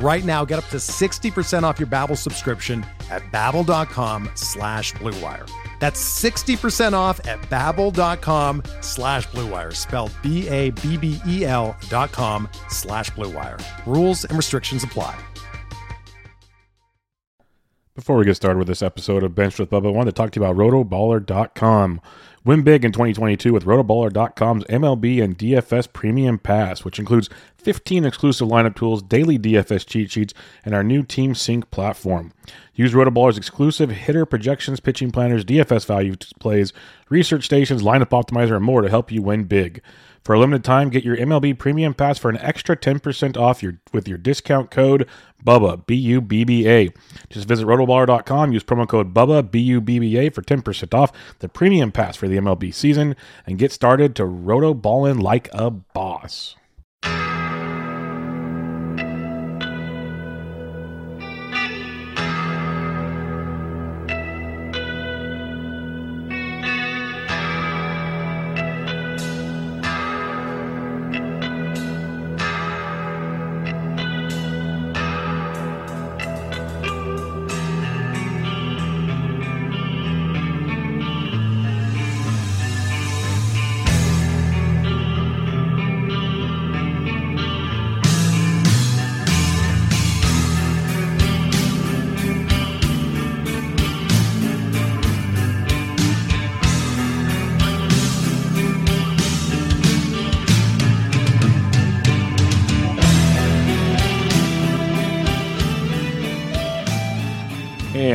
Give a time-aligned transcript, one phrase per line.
[0.00, 5.50] Right now, get up to 60% off your Babbel subscription at babbel.com slash bluewire.
[5.80, 13.60] That's 60% off at babbel.com slash bluewire, spelled B-A-B-B-E-L dot com slash bluewire.
[13.86, 15.18] Rules and restrictions apply.
[17.94, 20.30] Before we get started with this episode of Bench with Bubba, I wanted to talk
[20.30, 22.00] to you about rotoballer.com.
[22.48, 28.48] Win big in 2022 with rotoballer.com's MLB and DFS Premium Pass, which includes 15 exclusive
[28.48, 30.32] lineup tools, daily DFS cheat sheets,
[30.64, 32.32] and our new Team Sync platform.
[32.72, 36.72] Use Rotoballer's exclusive hitter projections, pitching planners, DFS value plays,
[37.10, 39.82] research stations, lineup optimizer, and more to help you win big.
[40.22, 43.80] For a limited time, get your MLB Premium Pass for an extra 10% off your
[43.92, 45.08] with your discount code
[45.44, 46.90] BUBBA, B U B B A.
[47.30, 51.12] Just visit rotoballer.com, use promo code BUBBA, B U B B A for 10% off
[51.38, 56.56] the Premium Pass for the MLB season and get started to rotoballin' like a boss.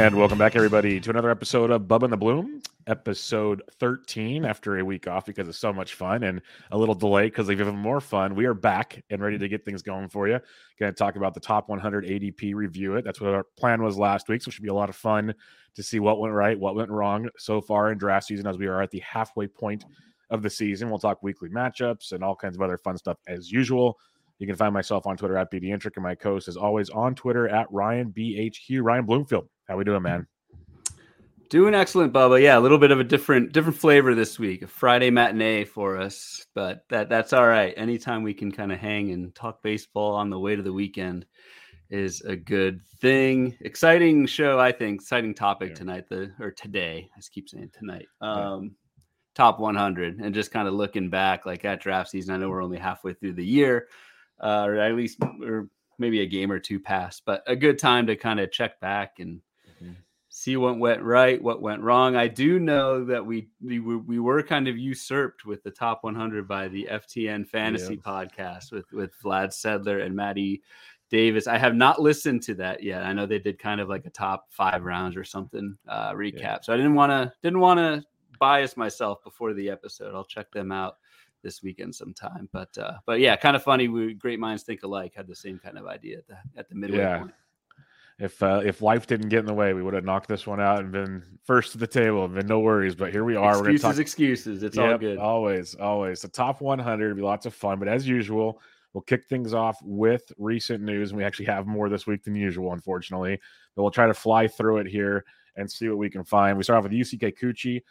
[0.03, 4.43] And welcome back, everybody, to another episode of Bub and the Bloom, episode 13.
[4.43, 6.41] After a week off because it's so much fun and
[6.71, 9.63] a little delay because of even more fun, we are back and ready to get
[9.63, 10.41] things going for you.
[10.77, 13.05] Going to talk about the top 100 ADP, review it.
[13.05, 14.41] That's what our plan was last week.
[14.41, 15.33] So it should be a lot of fun
[15.75, 18.67] to see what went right, what went wrong so far in draft season as we
[18.67, 19.85] are at the halfway point
[20.29, 20.89] of the season.
[20.89, 23.97] We'll talk weekly matchups and all kinds of other fun stuff as usual.
[24.37, 27.47] You can find myself on Twitter at BDintric and my co-host is always on Twitter
[27.47, 28.83] at Ryan BHQ.
[28.83, 29.47] Ryan Bloomfield.
[29.67, 30.27] How we doing, man?
[31.49, 32.41] Doing excellent, Bubba.
[32.41, 34.63] Yeah, a little bit of a different different flavor this week.
[34.63, 37.73] A Friday matinee for us, but that that's all right.
[37.77, 41.25] Anytime we can kind of hang and talk baseball on the way to the weekend
[41.89, 43.55] is a good thing.
[43.61, 45.01] Exciting show, I think.
[45.01, 45.75] Exciting topic yeah.
[45.75, 46.09] tonight.
[46.09, 47.09] The or today.
[47.15, 48.07] I just keep saying tonight.
[48.19, 48.69] Um, yeah.
[49.35, 52.35] Top 100, and just kind of looking back, like at draft season.
[52.35, 53.87] I know we're only halfway through the year,
[54.41, 58.07] uh, or at least or maybe a game or two past, but a good time
[58.07, 59.41] to kind of check back and
[60.35, 62.15] see what went right, what went wrong.
[62.15, 66.47] I do know that we we, we were kind of usurped with the top 100
[66.47, 68.11] by the FTN Fantasy yeah.
[68.11, 70.63] podcast with with Vlad Sedler and Maddie
[71.11, 71.45] Davis.
[71.45, 73.03] I have not listened to that yet.
[73.03, 76.39] I know they did kind of like a top five rounds or something uh, recap.
[76.39, 76.57] Yeah.
[76.61, 78.03] So I didn't want to didn't want to
[78.39, 80.15] bias myself before the episode.
[80.15, 80.97] I'll check them out
[81.43, 82.49] this weekend sometime.
[82.51, 83.87] But uh, but yeah, kind of funny.
[83.87, 85.13] We great minds think alike.
[85.15, 87.19] Had the same kind of idea at the at the midway yeah.
[87.19, 87.33] point
[88.19, 90.61] if uh, if life didn't get in the way, we would have knocked this one
[90.61, 92.95] out and been first to the table and been no worries.
[92.95, 93.57] But here we are.
[93.57, 94.63] Excuses, talk- excuses.
[94.63, 95.17] It's yep, all good.
[95.17, 96.21] Always, always.
[96.21, 97.79] The top 100 will be lots of fun.
[97.79, 98.61] But as usual,
[98.93, 102.35] we'll kick things off with recent news, and we actually have more this week than
[102.35, 103.39] usual, unfortunately.
[103.75, 105.25] But we'll try to fly through it here
[105.55, 106.57] and see what we can find.
[106.57, 107.81] We start off with Yusei Kikuchi.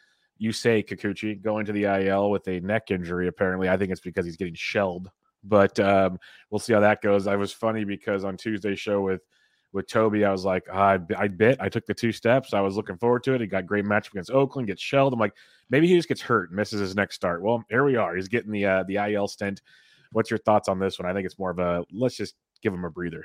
[0.52, 3.26] say Kikuchi going to the IL with a neck injury.
[3.28, 5.10] Apparently, I think it's because he's getting shelled.
[5.44, 6.18] But um,
[6.50, 7.26] we'll see how that goes.
[7.26, 9.22] I was funny because on Tuesday's show with
[9.72, 11.58] with Toby, I was like, I, I bit.
[11.60, 12.52] I took the two steps.
[12.52, 13.40] I was looking forward to it.
[13.40, 15.12] He got great match against Oakland, gets shelled.
[15.12, 15.34] I'm like,
[15.70, 17.42] maybe he just gets hurt and misses his next start.
[17.42, 18.14] Well, here we are.
[18.14, 19.62] He's getting the uh, the IL stint.
[20.12, 21.08] What's your thoughts on this one?
[21.08, 23.24] I think it's more of a let's just give him a breather.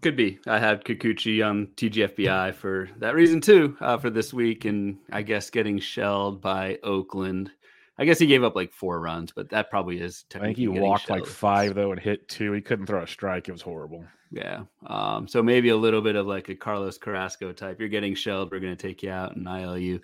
[0.00, 0.38] Could be.
[0.46, 5.22] I had Kikuchi on TGFBI for that reason too uh, for this week, and I
[5.22, 7.50] guess getting shelled by Oakland.
[7.98, 10.24] I guess he gave up like four runs, but that probably is.
[10.34, 12.52] I think he walked like five though and hit two.
[12.52, 13.48] He couldn't throw a strike.
[13.48, 14.04] It was horrible.
[14.30, 14.64] Yeah.
[14.86, 17.80] Um, so maybe a little bit of like a Carlos Carrasco type.
[17.80, 18.50] You're getting shelled.
[18.50, 20.00] We're going to take you out and IL you.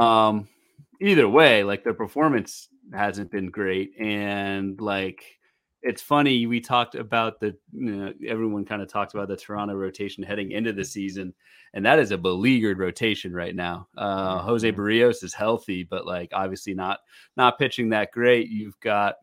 [0.00, 0.48] Um,
[1.00, 5.24] either way, like the performance hasn't been great, and like
[5.82, 9.74] it's funny we talked about the you know, everyone kind of talked about the Toronto
[9.74, 11.32] rotation heading into the season,
[11.74, 13.88] and that is a beleaguered rotation right now.
[13.96, 15.26] Uh, Jose mm-hmm.
[15.26, 17.00] Is healthy, but like obviously not
[17.36, 18.48] not pitching that great.
[18.48, 19.16] You've got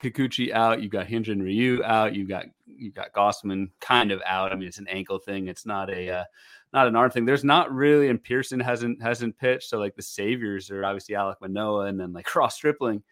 [0.00, 4.52] Kikuchi out, you've got Hyun-jin Ryu out, you've got you've got Gausman kind of out.
[4.52, 5.48] I mean, it's an ankle thing.
[5.48, 6.24] It's not a uh,
[6.72, 7.24] not an arm thing.
[7.24, 9.68] There's not really, and Pearson hasn't hasn't pitched.
[9.68, 13.02] So like the saviors are obviously Alek Manoah and then like Ross Stripling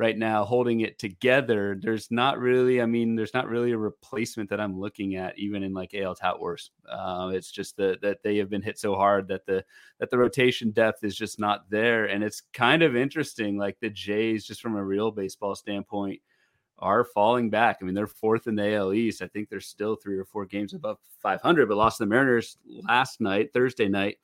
[0.00, 1.76] right now holding it together.
[1.78, 5.62] There's not really, I mean, there's not really a replacement that I'm looking at, even
[5.62, 6.40] in like AL Tout
[6.88, 9.62] Uh, it's just that that they have been hit so hard that the
[9.98, 13.58] that the rotation depth is just not there, and it's kind of interesting.
[13.58, 16.22] Like the Jays, just from a real baseball standpoint,
[16.78, 17.80] are falling back.
[17.82, 19.20] I mean, they're fourth in the AL East.
[19.20, 22.56] I think they're still three or four games above 500, but lost to the Mariners
[22.88, 24.16] last night, Thursday night.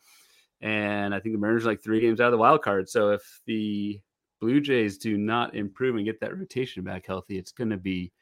[0.63, 2.89] And I think the Mariners are like three games out of the wild card.
[2.89, 4.01] So if the
[4.41, 8.13] Blue Jays do not improve and get that rotation back healthy, it's going to be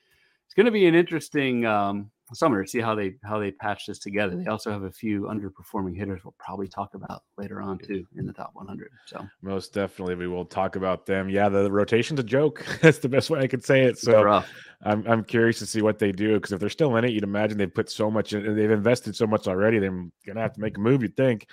[0.46, 3.86] it's going to be an interesting um, summer to see how they how they patch
[3.86, 4.36] this together.
[4.36, 8.26] They also have a few underperforming hitters we'll probably talk about later on too in
[8.26, 8.90] the top 100.
[9.06, 11.28] So most definitely we will talk about them.
[11.28, 12.64] Yeah, the, the rotation's a joke.
[12.82, 13.98] That's the best way I could say it.
[13.98, 14.42] So
[14.82, 17.24] I'm I'm curious to see what they do because if they're still in it, you'd
[17.24, 19.78] imagine they've put so much in, they've invested so much already.
[19.78, 21.02] They're gonna have to make a move.
[21.02, 21.46] You'd think.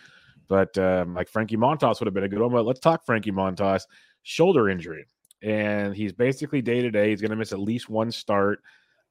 [0.48, 2.52] But um, like Frankie Montas would have been a good one.
[2.52, 3.84] But let's talk Frankie Montas
[4.23, 5.06] shoulder injury,
[5.41, 7.09] and he's basically day to day.
[7.09, 8.62] He's going to miss at least one start.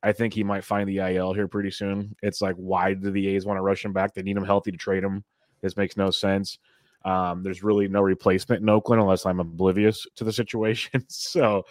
[0.03, 2.15] I think he might find the IL here pretty soon.
[2.23, 4.15] It's like, why do the A's want to rush him back?
[4.15, 5.25] They need him healthy to trade him.
[5.61, 6.59] This makes no sense.
[7.05, 11.05] Um, there's really no replacement in Oakland unless I'm oblivious to the situation.
[11.09, 11.65] so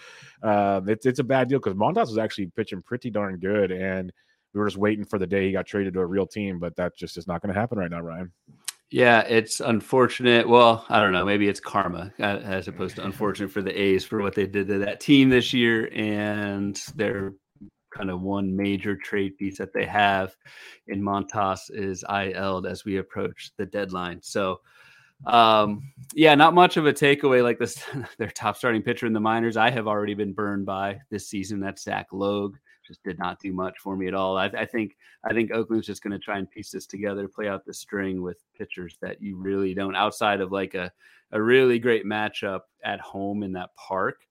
[0.44, 4.12] uh, it's it's a bad deal because Montas was actually pitching pretty darn good, and
[4.54, 6.60] we were just waiting for the day he got traded to a real team.
[6.60, 8.32] But that just is not going to happen right now, Ryan.
[8.92, 10.50] Yeah, it's unfortunate.
[10.50, 11.24] Well, I don't know.
[11.24, 14.68] Maybe it's karma uh, as opposed to unfortunate for the A's for what they did
[14.68, 17.34] to that team this year and their
[17.96, 20.36] kind of one major trade piece that they have
[20.88, 24.22] in Montas is IL'd as we approach the deadline.
[24.24, 24.62] So,
[25.28, 27.84] um, yeah, not much of a takeaway like this.
[28.18, 31.60] Their top starting pitcher in the minors, I have already been burned by this season.
[31.60, 32.56] That's Zach Logue
[32.90, 34.36] just did not do much for me at all.
[34.36, 37.48] I, I think I think Oakland's just going to try and piece this together, play
[37.48, 40.92] out the string with pitchers that you really don't outside of like a
[41.32, 44.26] a really great matchup at home in that park.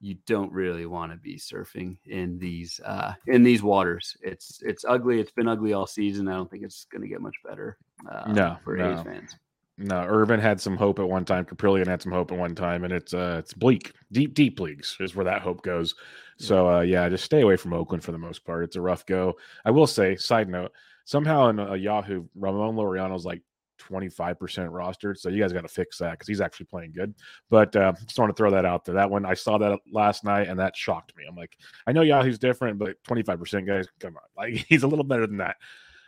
[0.00, 4.14] You don't really want to be surfing in these uh, in these waters.
[4.20, 5.18] It's it's ugly.
[5.18, 6.28] It's been ugly all season.
[6.28, 7.78] I don't think it's going to get much better.
[8.10, 8.92] Uh, no, for no.
[8.92, 9.36] A's fans.
[9.76, 11.44] No, Irvin had some hope at one time.
[11.44, 14.96] Kaprielian had some hope at one time, and it's uh it's bleak, deep, deep leagues
[15.00, 15.94] is where that hope goes.
[16.38, 18.64] So uh yeah, just stay away from Oakland for the most part.
[18.64, 19.34] It's a rough go.
[19.64, 20.70] I will say, side note,
[21.04, 23.42] somehow in a Yahoo, Ramon Laureano's like
[23.80, 24.36] 25%
[24.70, 25.18] rostered.
[25.18, 27.14] So you guys got to fix that because he's actually playing good.
[27.50, 28.94] But uh, just want to throw that out there.
[28.94, 31.24] That one, I saw that last night and that shocked me.
[31.28, 31.56] I'm like,
[31.86, 34.22] I know Yahoo's different, but 25% guys, come on.
[34.36, 35.56] Like he's a little better than that.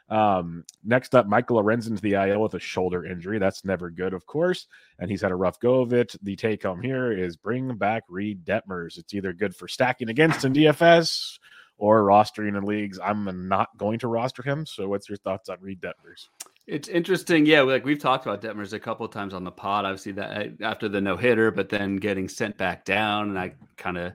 [0.08, 3.38] Um, next up, Michael Lorenzen's the IL with a shoulder injury.
[3.38, 4.66] That's never good, of course.
[4.98, 6.14] And he's had a rough go of it.
[6.22, 8.98] The take home here is bring back Reid Detmers.
[8.98, 11.38] It's either good for stacking against in DFS
[11.78, 12.98] or rostering in leagues.
[13.02, 14.64] I'm not going to roster him.
[14.64, 16.28] So, what's your thoughts on Reid Detmers?
[16.66, 17.60] It's interesting, yeah.
[17.62, 19.84] Like we've talked about Detmers a couple times on the pod.
[19.84, 23.96] Obviously, that after the no hitter, but then getting sent back down, and I kind
[23.96, 24.14] of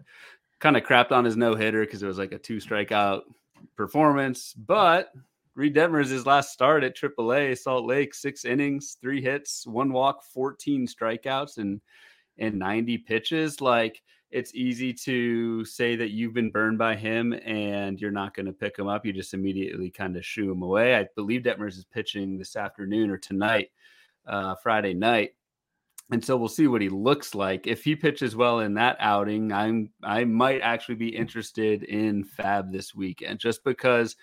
[0.60, 3.22] kind of crapped on his no hitter because it was like a two strikeout
[3.78, 4.54] performance.
[4.54, 5.12] But
[5.56, 10.24] Reid Detmers his last start at AAA Salt Lake, six innings, three hits, one walk,
[10.24, 11.82] 14 strikeouts, and
[12.38, 13.62] and 90 pitches.
[13.62, 18.46] Like it's easy to say that you've been burned by him and you're not going
[18.46, 19.06] to pick him up.
[19.06, 20.96] You just immediately kind of shoo him away.
[20.96, 23.72] I believe Detmers is pitching this afternoon or tonight,
[24.26, 25.32] uh, Friday night.
[26.12, 27.68] And so we'll see what he looks like.
[27.68, 32.72] If he pitches well in that outing, I'm I might actually be interested in FAAB
[32.72, 34.16] this weekend just because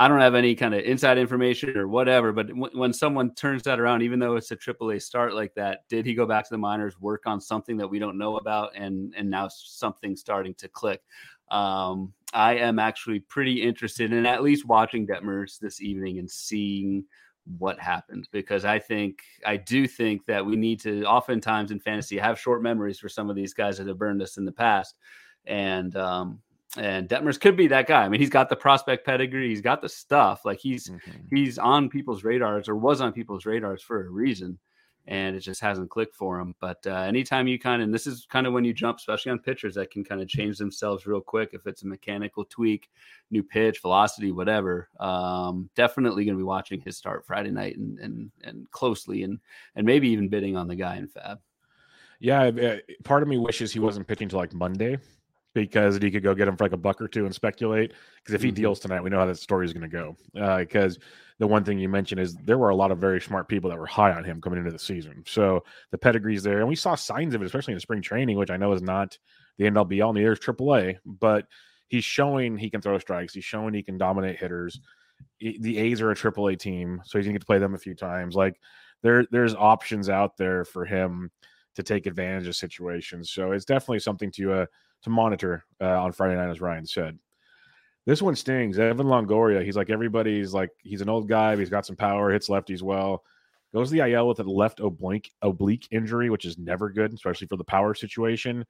[0.00, 3.64] I don't have any kind of inside information or whatever, but w- when someone turns
[3.64, 6.54] that around, even though it's a AAA start like that, did he go back to
[6.54, 10.54] the minors, work on something that we don't know about, and and now something's starting
[10.54, 11.02] to click?
[11.50, 17.04] Um, I am actually pretty interested in at least watching Detmers this evening and seeing
[17.56, 22.18] what happens because I think I do think that we need to oftentimes in fantasy
[22.18, 24.94] have short memories for some of these guys that have burned us in the past,
[25.46, 26.40] and um,
[26.76, 28.04] and Detmers could be that guy.
[28.04, 30.44] I mean, he's got the prospect pedigree, he's got the stuff.
[30.44, 31.34] Like he's mm-hmm.
[31.34, 34.58] he's on people's radars or was on people's radars for a reason.
[35.08, 36.54] and it just hasn't clicked for him.
[36.60, 39.32] But uh, anytime you kind of, and this is kind of when you jump, especially
[39.32, 41.50] on pitchers that can kind of change themselves real quick.
[41.54, 42.90] If it's a mechanical tweak,
[43.30, 47.98] new pitch, velocity, whatever, um, definitely going to be watching his start Friday night and
[47.98, 49.40] and and closely, and
[49.74, 51.38] and maybe even bidding on the guy in FAAB.
[52.20, 54.98] Yeah, part of me wishes he wasn't pitching to like Monday
[55.54, 57.92] because he could go get him for like a buck or two and speculate.
[58.16, 58.56] Because if he mm-hmm.
[58.56, 60.58] deals tonight, we know how that story is going to go.
[60.58, 61.00] Because uh,
[61.38, 63.78] the one thing you mentioned is there were a lot of very smart people that
[63.78, 65.22] were high on him coming into the season.
[65.26, 68.38] So the pedigree's there, and we saw signs of it, especially in the spring training,
[68.38, 69.16] which I know is not
[69.56, 70.12] the end all be all.
[70.12, 71.46] Neither is AAA, but
[71.88, 73.34] he's showing he can throw strikes.
[73.34, 74.80] He's showing he can dominate hitters.
[75.40, 77.94] The A's are a AAA team, so he's gonna get to play them a few
[77.94, 78.34] times.
[78.36, 78.60] Like
[79.02, 81.30] there, there's options out there for him
[81.74, 83.30] to take advantage of situations.
[83.30, 84.66] So it's definitely something to uh,
[85.02, 87.18] to monitor uh, on Friday night, as Ryan said.
[88.06, 88.78] This one stings.
[88.78, 92.48] Evan Longoria, he's like everybody's like he's an old guy, he's got some power, hits
[92.48, 93.22] lefties well.
[93.74, 97.48] Goes to the IL with a left oblique oblique injury, which is never good, especially
[97.48, 98.64] for the power situation.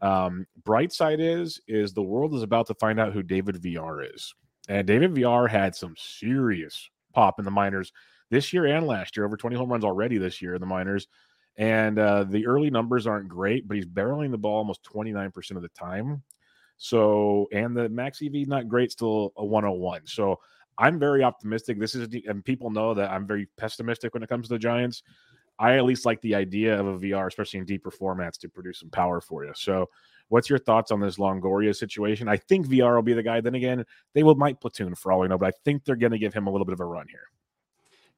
[0.00, 4.02] Um, bright side is is the world is about to find out who David Villar
[4.14, 4.32] is,
[4.68, 7.92] and David Villar had some serious pop in the minors
[8.30, 11.08] this year and last year, over 20 home runs already this year in the minors.
[11.56, 15.62] And uh, the early numbers aren't great, but he's barreling the ball almost 29% of
[15.62, 16.22] the time.
[16.76, 20.06] So, and the max EV not great, still a 101.
[20.06, 20.40] So,
[20.78, 21.78] I'm very optimistic.
[21.78, 25.02] This is, and people know that I'm very pessimistic when it comes to the Giants.
[25.58, 28.80] I at least like the idea of a Villar, especially in deeper formats, to produce
[28.80, 29.52] some power for you.
[29.54, 29.88] So,
[30.28, 32.28] what's your thoughts on this Longoria situation?
[32.28, 33.40] I think Villar will be the guy.
[33.40, 33.84] Then again,
[34.14, 36.34] they will might platoon for all we know, but I think they're going to give
[36.34, 37.28] him a little bit of a run here.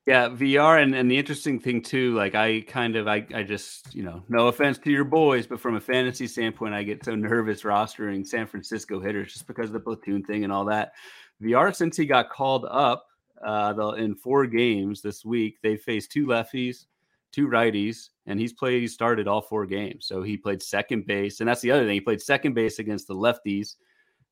[0.06, 3.92] Yeah, Villar and, and the interesting thing too, like I kind of I, I just,
[3.92, 7.16] you know, no offense to your boys, but from a fantasy standpoint, I get so
[7.16, 10.92] nervous rostering San Francisco hitters just because of the platoon thing and all that.
[11.40, 13.08] Villar since he got called up
[13.44, 16.86] uh the, in four games this week, they faced two lefties,
[17.32, 20.06] two righties, and he's played he started all four games.
[20.06, 21.94] So he played second base, and that's the other thing.
[21.94, 23.74] He played second base against the lefties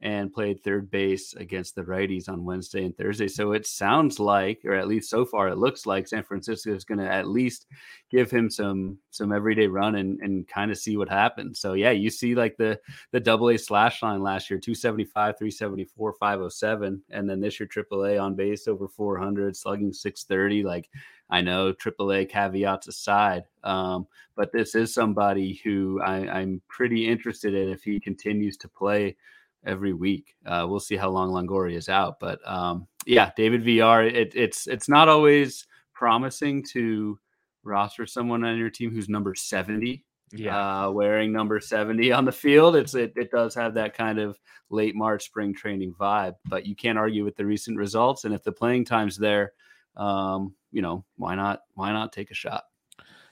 [0.05, 3.27] and played third base against the righties on Wednesday and Thursday.
[3.27, 6.85] So it sounds like, or at least so far, it looks like San Francisco is
[6.85, 7.67] going to at least
[8.11, 11.59] give him some some everyday run and and kind of see what happens.
[11.59, 12.79] So yeah, you see like the
[13.13, 18.05] the double A slash line last year, 275, 374, 507, and then this year triple
[18.05, 20.65] A on base over 400, slugging 630.
[20.65, 20.91] Like
[21.31, 24.07] I know AAA caveats aside, um,
[24.37, 29.17] but this is somebody who I, I'm pretty interested in if he continues to play
[29.65, 30.35] every week.
[30.47, 34.05] Uh, we'll see how long Longoria is out, but um, yeah, David Villar.
[34.05, 37.19] It, it's it's not always promising to
[37.63, 40.05] roster someone on your team who's number seventy.
[40.33, 42.77] Yeah, uh, wearing number seventy on the field.
[42.77, 44.39] It's it it does have that kind of
[44.71, 48.25] late March spring training vibe, but you can't argue with the recent results.
[48.25, 49.53] And if the playing time's there,
[49.97, 52.65] um, you know why not why not take a shot?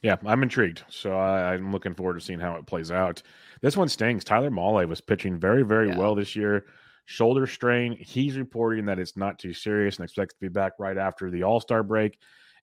[0.03, 0.83] Yeah, I'm intrigued.
[0.89, 3.23] So I, am looking forward to seeing how it plays out.
[3.63, 4.25] This one stings.
[4.25, 5.97] Tyler Mahle was pitching very, very yeah.
[5.97, 6.67] well this year.
[7.07, 7.97] Shoulder strain.
[7.99, 11.45] He's reporting that it's not too serious and expects to be back right after the
[11.45, 12.19] All Star break.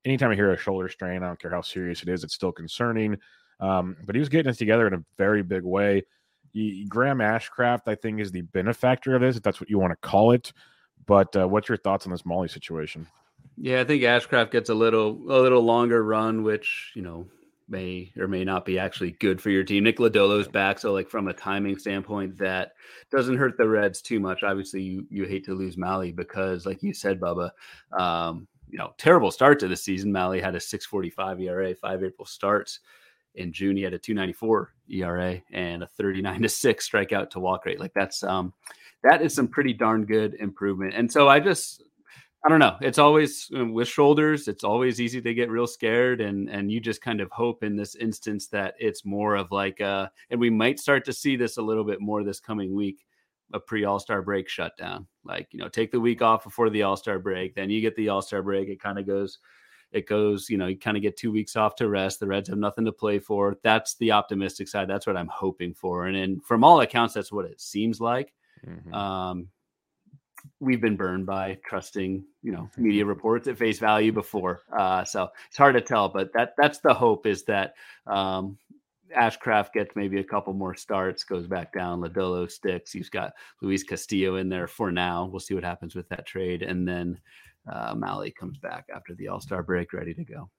[0.05, 2.51] Anytime I hear a shoulder strain, I don't care how serious it is, it's still
[2.51, 3.17] concerning.
[3.59, 6.03] Um, but he was getting it together in a very big way.
[6.51, 9.91] He, Graham Ashcraft, I think, is the benefactor of this, if that's what you want
[9.91, 10.53] to call it.
[11.05, 13.07] But uh, what's your thoughts on this Mahle situation?
[13.57, 17.27] Yeah, I think Ashcraft gets a little a little longer run, which you know
[17.69, 19.83] may or may not be actually good for your team.
[19.83, 22.73] Nick Lodolo's back, so like from a timing standpoint, that
[23.11, 24.43] doesn't hurt the Reds too much.
[24.43, 27.51] Obviously, you you hate to lose Mahle because, like you said, Bubba,
[27.97, 30.11] um, you know, terrible start to the season.
[30.11, 32.79] Mahle had a 6.45 ERA, five April starts.
[33.35, 37.65] In June, he had a 2.94 ERA and a 39 to six strikeout to walk
[37.65, 37.79] rate.
[37.79, 38.53] Like that's um,
[39.03, 40.93] that is some pretty darn good improvement.
[40.95, 41.83] And so I just
[42.45, 42.77] I don't know.
[42.79, 44.47] It's always uh, with shoulders.
[44.47, 47.75] It's always easy to get real scared, and and you just kind of hope in
[47.75, 51.57] this instance that it's more of like a, and we might start to see this
[51.57, 53.05] a little bit more this coming week,
[53.53, 55.05] a pre All Star break shutdown.
[55.25, 57.95] Like you know, take the week off before the All Star break, then you get
[57.97, 58.69] the All Star break.
[58.69, 59.39] It kind of goes,
[59.91, 60.49] it goes.
[60.49, 62.21] You know, you kind of get two weeks off to rest.
[62.21, 63.57] The Reds have nothing to play for.
[63.63, 64.87] That's the optimistic side.
[64.87, 68.33] That's what I'm hoping for, and and from all accounts, that's what it seems like.
[68.65, 68.93] Mm-hmm.
[68.93, 69.49] Um,
[70.59, 75.27] we've been burned by trusting you know media reports at face value before uh, so
[75.47, 77.73] it's hard to tell but that that's the hope is that
[78.07, 78.57] um,
[79.17, 83.83] ashcraft gets maybe a couple more starts goes back down Lodolo sticks he's got luis
[83.83, 87.19] castillo in there for now we'll see what happens with that trade and then
[87.71, 87.93] uh,
[88.39, 90.49] comes back after the all-star break ready to go.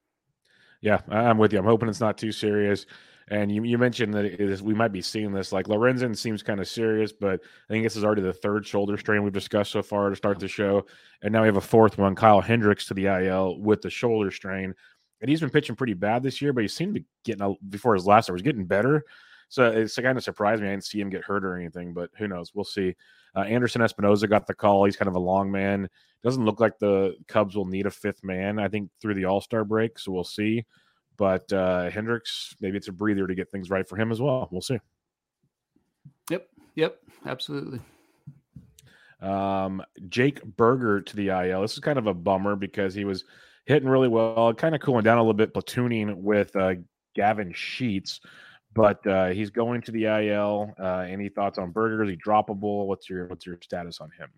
[0.80, 2.86] Yeah i'm with you i'm hoping it's not too serious
[3.30, 5.52] and you, you mentioned that we might be seeing this.
[5.52, 8.98] Like Lorenzen seems kind of serious, but I think this is already the third shoulder
[8.98, 10.84] strain we've discussed so far to start the show.
[11.22, 14.32] And now we have a fourth one, Kyle Hendricks to the IL with the shoulder
[14.32, 14.74] strain.
[15.20, 17.54] and he's been pitching pretty bad this year, but he seemed to be getting a,
[17.68, 19.04] before his last, I was getting better.
[19.48, 20.68] So it's kind of surprised me.
[20.68, 22.52] I didn't see him get hurt or anything, but who knows?
[22.54, 22.94] We'll see.
[23.36, 24.84] Uh, Anderson Espinoza got the call.
[24.84, 25.88] He's kind of a long man.
[26.24, 28.58] Doesn't look like the Cubs will need a fifth man.
[28.58, 30.64] I think through the All Star break, so we'll see.
[31.20, 34.48] But uh, Hendricks, maybe it's a breather to get things right for him as well.
[34.50, 34.78] We'll see.
[36.30, 36.48] Yep.
[36.76, 36.96] Yep.
[37.26, 37.80] Absolutely.
[39.20, 41.60] Um, Jake Burger to the IL.
[41.60, 43.24] This is kind of a bummer because he was
[43.66, 46.76] hitting really well, kind of cooling down a little bit, platooning with uh,
[47.14, 48.20] Gavin Sheets
[48.72, 50.72] but uh, he's going to the IL.
[50.78, 52.04] Uh, any thoughts on Burger?
[52.04, 52.86] Is he droppable?
[52.86, 54.28] What's your what's your status on him?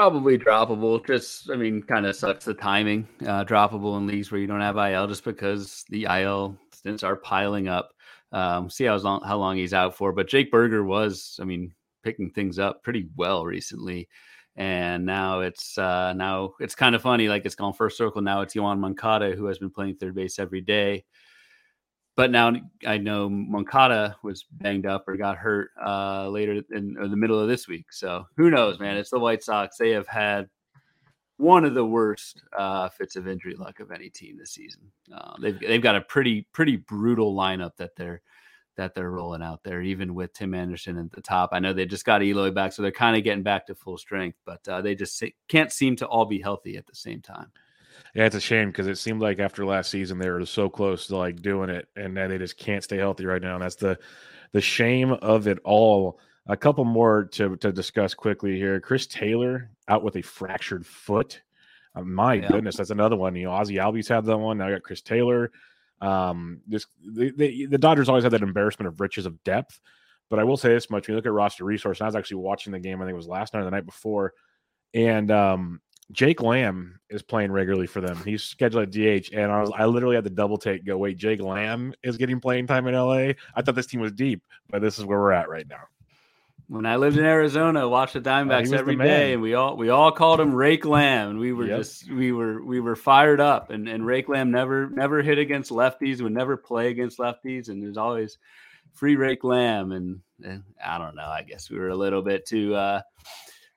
[0.00, 1.06] Probably droppable.
[1.06, 3.06] Just I mean, kind of sucks the timing.
[3.20, 7.16] Uh, droppable in leagues where you don't have IL, just because the IL stints are
[7.16, 7.90] piling up.
[8.32, 10.14] Um, see how long how long he's out for.
[10.14, 14.08] But Jake Burger was, I mean, picking things up pretty well recently.
[14.56, 17.28] And now it's uh, now it's kind of funny.
[17.28, 18.22] Like it's gone first circle.
[18.22, 21.04] Now it's Yoan Moncada who has been playing third base every day
[22.16, 22.52] but now
[22.86, 27.48] I know Moncada was banged up or got hurt uh, later in the middle of
[27.48, 27.92] this week.
[27.92, 28.96] So who knows, man?
[28.96, 29.76] It's the White Sox.
[29.76, 30.48] They have had
[31.36, 34.82] one of the worst uh, fits of injury luck of any team this season.
[35.12, 38.20] Uh, they've they've got a pretty pretty brutal lineup that they're
[38.76, 41.50] that they're rolling out there, even with Tim Anderson at the top.
[41.52, 43.98] I know they just got Eloy back, so they're kind of getting back to full
[43.98, 47.50] strength, but uh, they just can't seem to all be healthy at the same time.
[48.14, 51.06] Yeah, it's a shame because it seemed like after last season they were so close
[51.06, 53.54] to like doing it, and then they just can't stay healthy right now.
[53.54, 53.98] And that's the
[54.52, 56.18] the shame of it all.
[56.46, 58.80] A couple more to to discuss quickly here.
[58.80, 61.42] Chris Taylor out with a fractured foot.
[61.94, 62.48] Uh, my yeah.
[62.48, 63.36] goodness, that's another one.
[63.36, 64.58] You know, Ozzie Albies had that one.
[64.58, 65.52] Now I got Chris Taylor.
[66.00, 69.80] Um, this the, the, the Dodgers always had that embarrassment of riches of depth.
[70.30, 72.16] But I will say this much: when you look at roster resource, and I was
[72.16, 73.00] actually watching the game.
[73.00, 74.32] I think it was last night or the night before,
[74.94, 75.80] and um,
[76.12, 78.16] Jake Lamb is playing regularly for them.
[78.24, 80.84] He's scheduled at DH, and I was I literally had the double take.
[80.84, 83.34] Go wait, Jake Lamb is getting playing time in LA.
[83.54, 85.82] I thought this team was deep, but this is where we're at right now.
[86.68, 89.76] When I lived in Arizona, watched the Diamondbacks oh, every the day, and we all
[89.76, 91.78] we all called him Rake Lamb, and we were yep.
[91.78, 93.70] just we were we were fired up.
[93.70, 97.82] And and Rake Lamb never never hit against lefties, would never play against lefties, and
[97.82, 98.38] there's always
[98.94, 99.92] free Rake Lamb.
[99.92, 102.74] And, and I don't know, I guess we were a little bit too.
[102.74, 103.02] uh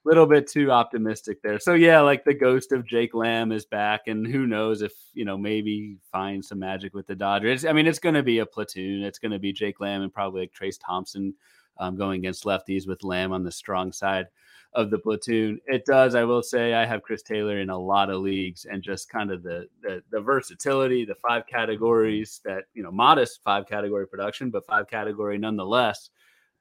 [0.05, 1.59] little bit too optimistic there.
[1.59, 5.25] So yeah, like the ghost of Jake Lamb is back, and who knows if you
[5.25, 7.65] know maybe find some magic with the Dodgers.
[7.65, 9.03] I mean, it's going to be a platoon.
[9.03, 11.33] It's going to be Jake Lamb and probably like Trayce Thompson
[11.77, 14.27] um, going against lefties with Lamb on the strong side
[14.73, 15.59] of the platoon.
[15.67, 16.15] It does.
[16.15, 19.31] I will say I have Chris Taylor in a lot of leagues, and just kind
[19.31, 24.49] of the the, the versatility, the five categories that you know, modest five category production,
[24.49, 26.09] but five category nonetheless.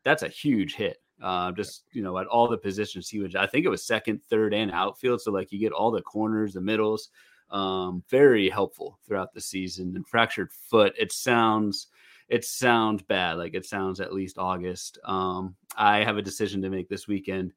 [0.05, 3.35] That's a huge hit uh, just you know, at all the positions he was.
[3.35, 5.21] I think it was second, third, and outfield.
[5.21, 7.11] So like you get all the corners, the middles.
[7.51, 9.95] Um, very helpful throughout the season.
[9.95, 11.89] And fractured foot, it sounds
[12.29, 13.35] it sounds bad.
[13.35, 14.99] Like it sounds at least August.
[15.05, 17.53] Um, I have a decision to make this weekend.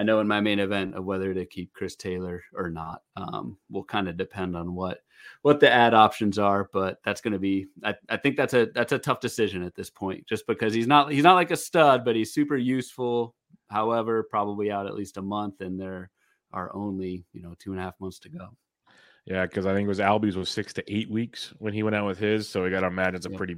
[0.00, 3.58] I know in my main event of whether to keep Chris Taylor or not um,
[3.68, 5.00] will kind of depend on what
[5.42, 7.66] what the ad options are, but that's going to be.
[7.84, 10.86] I, I think that's a that's a tough decision at this point, just because he's
[10.86, 13.34] not he's not like a stud, but he's super useful.
[13.68, 16.10] However, probably out at least a month, and there
[16.50, 18.48] are only you know two and a half months to go.
[19.26, 21.94] Yeah, because I think it was Albies was six to eight weeks when he went
[21.94, 23.56] out with his, so we got to imagine it's a pretty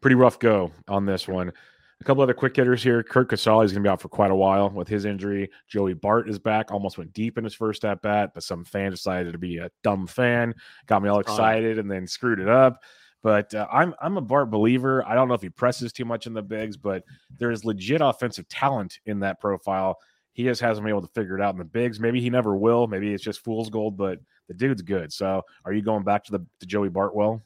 [0.00, 1.52] pretty rough go on this one.
[2.00, 3.02] A couple other quick hitters here.
[3.02, 5.50] Curt Casali is going to be out for quite a while with his injury.
[5.68, 8.90] Joey Bart is back, almost went deep in his first at bat, but some fan
[8.90, 10.54] decided to be a dumb fan,
[10.86, 12.82] got me all excited, and then screwed it up.
[13.22, 15.06] But uh, I'm I'm a Bart believer.
[15.06, 17.04] I don't know if he presses too much in the bigs, but
[17.38, 19.98] there is legit offensive talent in that profile.
[20.32, 22.00] He just hasn't been able to figure it out in the bigs.
[22.00, 22.86] Maybe he never will.
[22.86, 25.12] Maybe it's just fool's gold, but the dude's good.
[25.12, 27.42] So, are you going back to the to Joey Bartwell?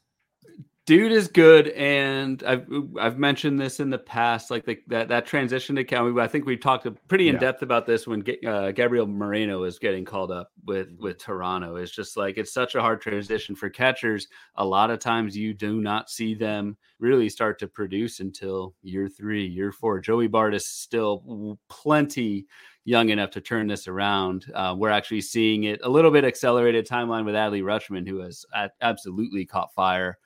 [0.87, 2.67] Dude is good and i've
[3.01, 6.45] i've mentioned this in the past like the, that that transition to county i think
[6.45, 7.41] we talked pretty in yeah.
[7.41, 11.93] depth about this when uh, gabriel moreno was getting called up with with toronto it's
[11.93, 15.81] just like it's such a hard transition for catchers a lot of times you do
[15.81, 20.67] not see them really start to produce until year three year four joey bart is
[20.67, 22.47] still plenty
[22.87, 24.45] young enough to turn this around.
[24.55, 28.45] Uh, we're actually seeing it a little bit accelerated timeline with Adley Rutschman, who has
[28.83, 30.19] absolutely caught fire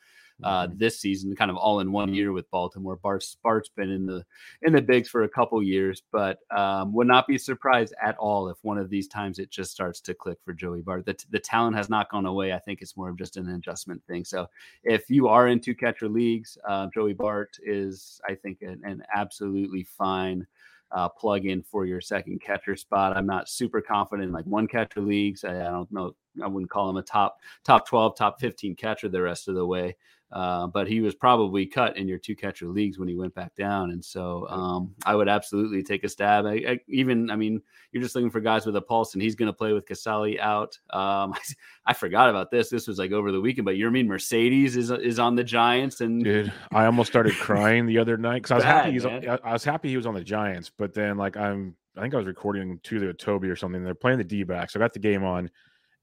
[0.43, 0.79] uh, mm-hmm.
[0.79, 2.97] this season, kind of all in one year with Baltimore.
[2.97, 4.25] Bart Bart's been in the
[4.63, 8.49] in the bigs for a couple years, but um, would not be surprised at all
[8.49, 11.07] if one of these times it just starts to click for Joey Bart.
[11.07, 12.53] The, the talent has not gone away.
[12.53, 14.25] I think it's more of just an adjustment thing.
[14.25, 14.49] So
[14.85, 19.85] if you are into catcher leagues, uh, Joey Bart is, I think, an, an absolutely
[19.85, 20.47] fine
[20.91, 23.17] uh, plug in for your second catcher spot.
[23.17, 25.45] I'm not super confident in like one catcher leagues.
[25.45, 26.15] I, I don't know.
[26.43, 29.67] I wouldn't call him a top top 12, top 15 catcher the rest of the
[29.67, 29.97] way.
[30.31, 33.55] Uh, but he was probably cut in your two catcher leagues when he went back
[33.55, 36.45] down, and so um, I would absolutely take a stab.
[36.45, 37.63] I, I, even, I mean,
[37.93, 40.39] you're just looking for guys with a pulse, and he's going to play with Casali
[40.39, 40.79] out.
[40.91, 41.35] Um,
[41.87, 42.69] I, forgot about this.
[42.69, 46.23] This was like over the weekend, but Yermín Mercedes is is on the Giants, and
[46.23, 48.93] dude, I almost started crying the other night because I was bad, happy.
[48.93, 52.03] He's, on, I was happy he was on the Giants, but then like I'm, I
[52.03, 53.83] think I was recording to the Toby or something.
[53.83, 54.77] They're playing the D backs.
[54.77, 55.51] I got the game on,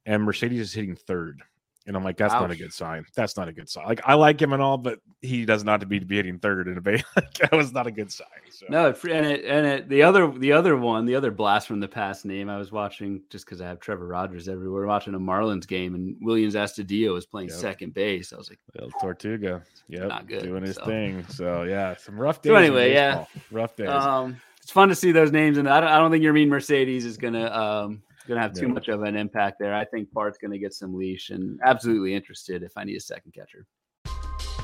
[0.08, 1.44] and Mercedes is hitting third.
[1.88, 2.42] And I'm like, that's Ouch.
[2.42, 3.06] not a good sign.
[3.16, 3.86] That's not a good sign.
[3.86, 6.78] Like, I like him and all, but he does not to be hitting third in
[6.78, 7.04] a bay.
[7.16, 8.28] like, that was not a good sign.
[8.50, 8.66] So.
[8.70, 11.88] No, and it and it the other the other one, the other blast from the
[11.88, 15.68] past name, I was watching just because I have Trevor Rogers everywhere, watching a Marlins
[15.68, 17.58] game, and Willians Astudillo was playing yep.
[17.58, 18.34] second base.
[18.34, 20.86] I was like, El Tortuga, yeah, not good, doing his so.
[20.86, 21.26] thing.
[21.28, 22.52] So yeah, some rough days.
[22.52, 23.90] So anyway, yeah, rough days.
[23.90, 27.06] Um, it's fun to see those names, and I don't, I don't think Yermín Mercedes
[27.06, 29.74] is gonna um going to have too much of an impact there.
[29.74, 33.02] I think Bart's going to get some leash and absolutely interested if I need a
[33.02, 33.66] second catcher.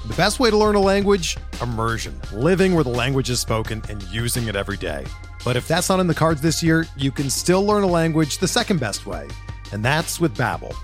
[0.07, 1.37] The best way to learn a language?
[1.61, 2.19] Immersion.
[2.33, 5.05] Living where the language is spoken and using it every day.
[5.45, 8.39] But if that's not in the cards this year, you can still learn a language
[8.39, 9.27] the second best way,
[9.71, 10.75] and that's with Babbel.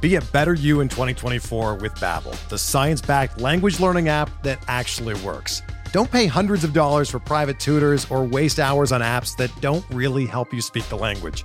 [0.00, 5.14] Be a better you in 2024 with Babbel, the science-backed language learning app that actually
[5.22, 5.62] works.
[5.92, 9.84] Don't pay hundreds of dollars for private tutors or waste hours on apps that don't
[9.90, 11.44] really help you speak the language.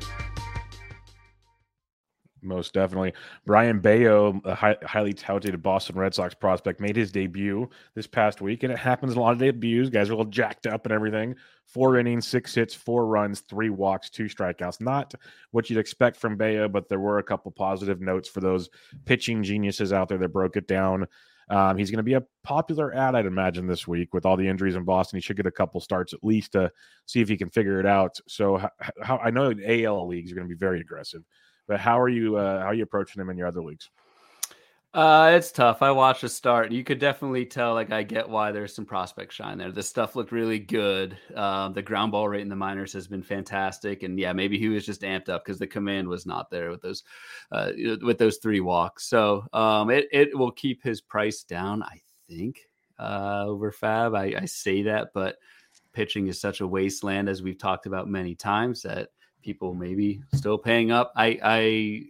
[2.43, 3.13] Most definitely.
[3.45, 8.41] Brayan Bello, a high, highly touted Boston Red Sox prospect, made his debut this past
[8.41, 9.89] week, and it happens a lot of debuts.
[9.89, 11.35] Guys are all jacked up and everything.
[11.67, 14.81] Four innings, six hits, four runs, three walks, two strikeouts.
[14.81, 15.13] Not
[15.51, 18.69] what you'd expect from Bello, but there were a couple positive notes for those
[19.05, 21.07] pitching geniuses out there that broke it down.
[21.49, 24.47] Um, he's going to be a popular ad, I'd imagine, this week with all the
[24.47, 25.17] injuries in Boston.
[25.17, 26.71] He should get a couple starts at least to
[27.05, 28.19] see if he can figure it out.
[28.27, 28.69] So, how,
[29.03, 31.23] how I know AL leagues are going to be very aggressive.
[31.71, 32.35] But how are you?
[32.35, 33.89] Uh, how are you approaching them in your other leagues?
[34.93, 35.81] Uh, it's tough.
[35.81, 36.69] I watched the start.
[36.73, 39.71] You could definitely tell, like, I get why there's some prospect shine there.
[39.71, 41.17] The stuff looked really good.
[41.33, 44.67] Uh, the ground ball rate in the minors has been fantastic, and yeah, maybe he
[44.67, 47.05] was just amped up because the command was not there with those,
[47.53, 49.07] uh, with those three walks.
[49.07, 52.67] So, um, it it will keep his price down, I think,
[52.99, 54.17] uh, over FAAB.
[54.17, 55.37] I, I say that, but
[55.93, 59.07] pitching is such a wasteland, as we've talked about many times, that
[59.41, 61.11] people maybe still paying up.
[61.15, 62.03] I I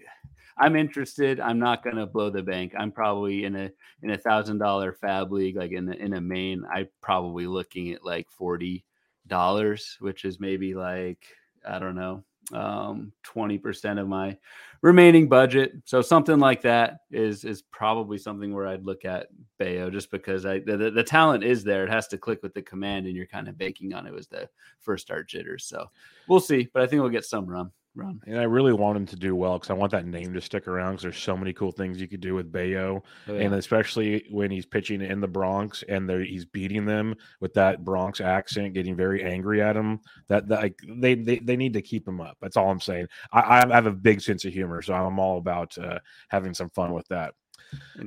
[0.58, 1.40] I'm interested.
[1.40, 2.74] I'm not gonna blow the bank.
[2.78, 3.72] I'm probably in a
[4.04, 6.64] in a thousand dollar FAAB league, like in a, in a main.
[6.72, 8.86] I probably looking at like forty
[9.28, 11.26] dollars, which is maybe like
[11.68, 12.24] I don't know,
[12.54, 14.38] um, 20% of my
[14.82, 15.74] remaining budget.
[15.86, 19.28] So something like that is is probably something where I'd look at
[19.58, 21.84] Bello just because I the, the, talent is there.
[21.84, 24.28] It has to click with the command and you're kind of banking on it was
[24.28, 24.50] the
[24.80, 25.66] first start jitters.
[25.66, 25.86] So
[26.28, 28.22] we'll see, but I think we'll get some run run.
[28.26, 30.68] And I really want him to do well because I want that name to stick
[30.68, 33.04] around because there's so many cool things you could do with Bello.
[33.28, 33.42] Oh, yeah.
[33.42, 38.22] And especially when he's pitching in the Bronx and he's beating them with that Bronx
[38.22, 40.00] accent, getting very angry at him.
[40.28, 42.38] That, that like, they, they they need to keep him up.
[42.42, 43.08] That's all I'm saying.
[43.32, 46.00] I, I have a big sense of humor, so I'm all about uh,
[46.30, 47.34] having some fun with that.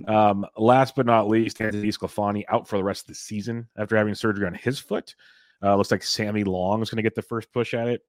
[0.07, 3.97] Um, last but not least, Anthony Sclafani out for the rest of the season after
[3.97, 5.14] having surgery on his foot.
[5.62, 8.03] Uh, looks like Sammy Long is going to get the first push at it.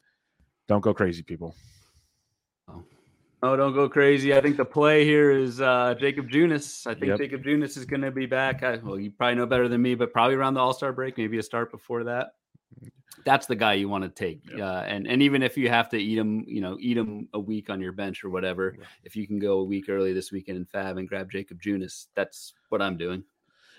[0.68, 1.56] Don't go crazy, people.
[3.46, 4.34] Oh, don't go crazy.
[4.34, 6.88] I think the play here is uh, Jakob Junis.
[6.88, 7.20] I think yep.
[7.20, 8.64] Jakob Junis is going to be back.
[8.64, 11.16] I, well, you probably know better than me, but probably around the All Star break,
[11.20, 12.30] maybe a start before that.
[13.24, 14.42] That's the guy you want to take.
[14.50, 14.60] Yep.
[14.60, 17.40] Uh, and and even if you have to eat him, you know, eat him a
[17.40, 20.58] week on your bench or whatever, if you can go a week early this weekend
[20.58, 23.24] in FAAB and grab Jakob Junis, that's what I'm doing.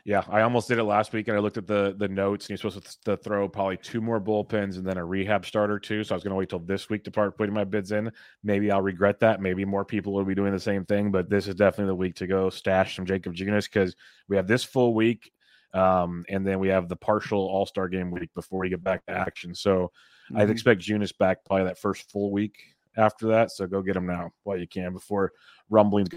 [0.07, 2.51] Yeah, I almost did it last week, and I looked at the the notes, and
[2.53, 6.05] he's supposed to throw probably two more bullpens and then a rehab starter too.
[6.05, 8.13] So I was going to wait till this week to start putting my bids in.
[8.45, 9.41] Maybe I'll regret that.
[9.43, 12.15] Maybe more people will be doing the same thing, but this is definitely the week
[12.17, 13.97] to go stash some Jakob Junis because
[14.29, 15.33] we have this full week,
[15.75, 19.05] um, and then we have the partial All Star game week before we get back
[19.07, 19.57] to action.
[19.57, 19.91] So
[20.37, 20.53] I'd Mhm.
[20.53, 23.51] expect Junis back probably that first full week after that.
[23.51, 25.33] So go get him now while you can before
[25.71, 26.09] rumblings.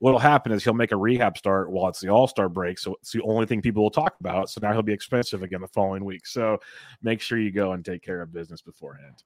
[0.00, 2.96] What'll happen is he'll make a rehab start while it's the All Star break, so
[3.00, 4.50] it's the only thing people will talk about.
[4.50, 6.26] So now he'll be expensive again the following week.
[6.26, 6.58] So
[7.02, 9.22] make sure you go and take care of business beforehand.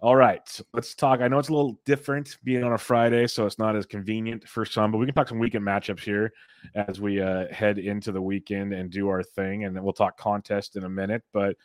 [0.00, 1.20] All right, let's talk.
[1.22, 4.46] I know it's a little different being on a Friday, so it's not as convenient
[4.46, 6.34] for some, but we can talk some weekend matchups here
[6.74, 10.18] as we uh, head into the weekend and do our thing, and then we'll talk
[10.18, 11.22] contest in a minute.
[11.32, 11.56] But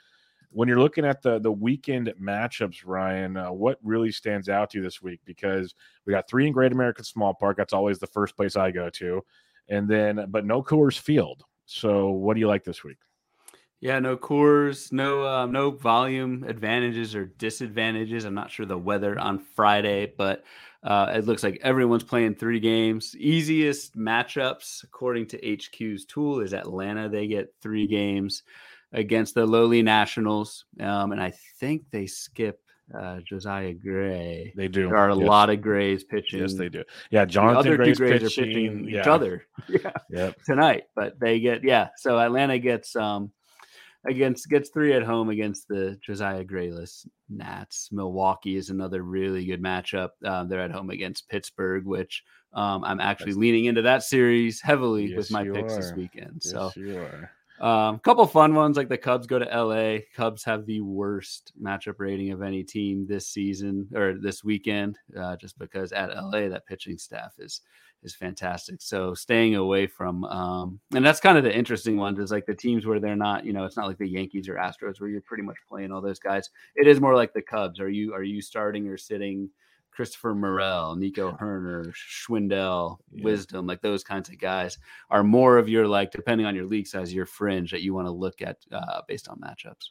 [0.52, 4.78] when you're looking at the the weekend matchups, Ryan, uh, what really stands out to
[4.78, 5.22] you this week?
[5.26, 5.74] Because
[6.06, 7.58] we got three in Great American Small Park.
[7.58, 9.24] That's always the first place I go to,
[9.70, 11.44] and then but no Coors Field.
[11.66, 12.98] So what do you like this week?
[13.80, 18.26] Yeah, no Coors, no um, no volume advantages or disadvantages.
[18.26, 20.44] I'm not sure the weather on Friday, but
[20.84, 23.16] uh, it looks like everyone's playing three games.
[23.18, 27.08] Easiest matchups, according to HQ's tool, is Atlanta.
[27.08, 28.44] They get three games
[28.94, 32.60] against the lowly Nationals, um, and I think they skip
[32.94, 34.52] uh, Josiah Gray.
[34.58, 34.88] They do.
[34.90, 35.26] There are a Yes.
[35.28, 36.42] lot of Grays pitching.
[36.42, 36.84] Yes, they do.
[37.10, 39.46] Yeah, The Jonathan other Gray's Grays pitching, are pitching each other.
[39.70, 40.44] Yeah Yep.
[40.46, 41.90] tonight, but they get yeah.
[41.96, 43.32] So Atlanta gets um
[44.06, 47.90] against gets three at home against the Josiah Grayless Nats.
[47.94, 50.10] Milwaukee is another really good matchup.
[50.26, 52.24] Uh, they're at home against Pittsburgh, which
[52.54, 56.42] um, I'm actually That's- leaning into that series heavily Yes, with my picks this weekend.
[56.44, 56.72] Yes, So
[57.62, 57.90] are.
[57.90, 60.00] um, couple fun ones like the Cubs go to LA.
[60.16, 65.36] Cubs have the worst matchup rating of any team this season or this weekend, uh,
[65.38, 67.62] just because at LA that pitching staff is
[68.04, 68.82] is fantastic.
[68.82, 72.56] So staying away from um, and that's kind of the interesting ones is like the
[72.56, 75.22] teams where they're not, you know, it's not like the Yankees or Astros where you're
[75.22, 76.50] pretty much playing all those guys.
[76.76, 77.80] It is more like the Cubs.
[77.80, 79.50] Are you are you starting or sitting?
[79.92, 83.24] Christopher Morel, Nico Hoerner, Schwindel, Yeah.
[83.26, 84.78] Wisdom, like those kinds of guys
[85.10, 88.08] are more of your like depending on your league size, your fringe that you want
[88.08, 89.90] to look at uh, based on matchups.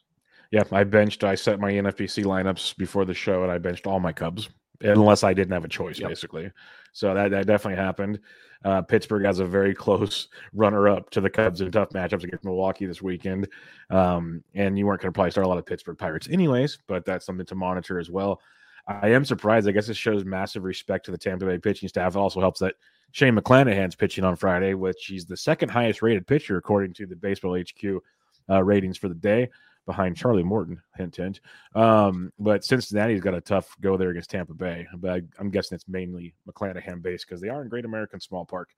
[0.51, 1.23] Yeah, I benched.
[1.23, 4.49] I set my NFBC lineups before the show, and I benched all my Cubs,
[4.81, 6.09] unless I didn't have a choice, Yep.
[6.09, 6.51] basically.
[6.91, 8.19] So that, that definitely happened.
[8.65, 12.85] Uh, Pittsburgh has a very close runner-up to the Cubs in tough matchups against Milwaukee
[12.85, 13.47] this weekend,
[13.91, 16.79] um, and you weren't going to probably start a lot of Pittsburgh Pirates, anyways.
[16.85, 18.41] But that's something to monitor as well.
[18.87, 19.67] I am surprised.
[19.67, 22.15] I guess it shows massive respect to the Tampa Bay pitching staff.
[22.15, 22.75] It also helps that
[23.11, 27.15] Shane McClanahan's pitching on Friday, which he's the second highest rated pitcher according to the
[27.15, 28.01] Baseball HQ
[28.49, 29.49] uh, ratings for the day,
[29.85, 30.81] behind Charlie Morton.
[30.95, 31.41] Hint, hint.
[31.75, 34.87] Um, but Cincinnati's got a tough go there against Tampa Bay.
[34.97, 38.45] But I, I'm guessing it's mainly McClanahan based because they are in Great American Small
[38.45, 38.69] Park,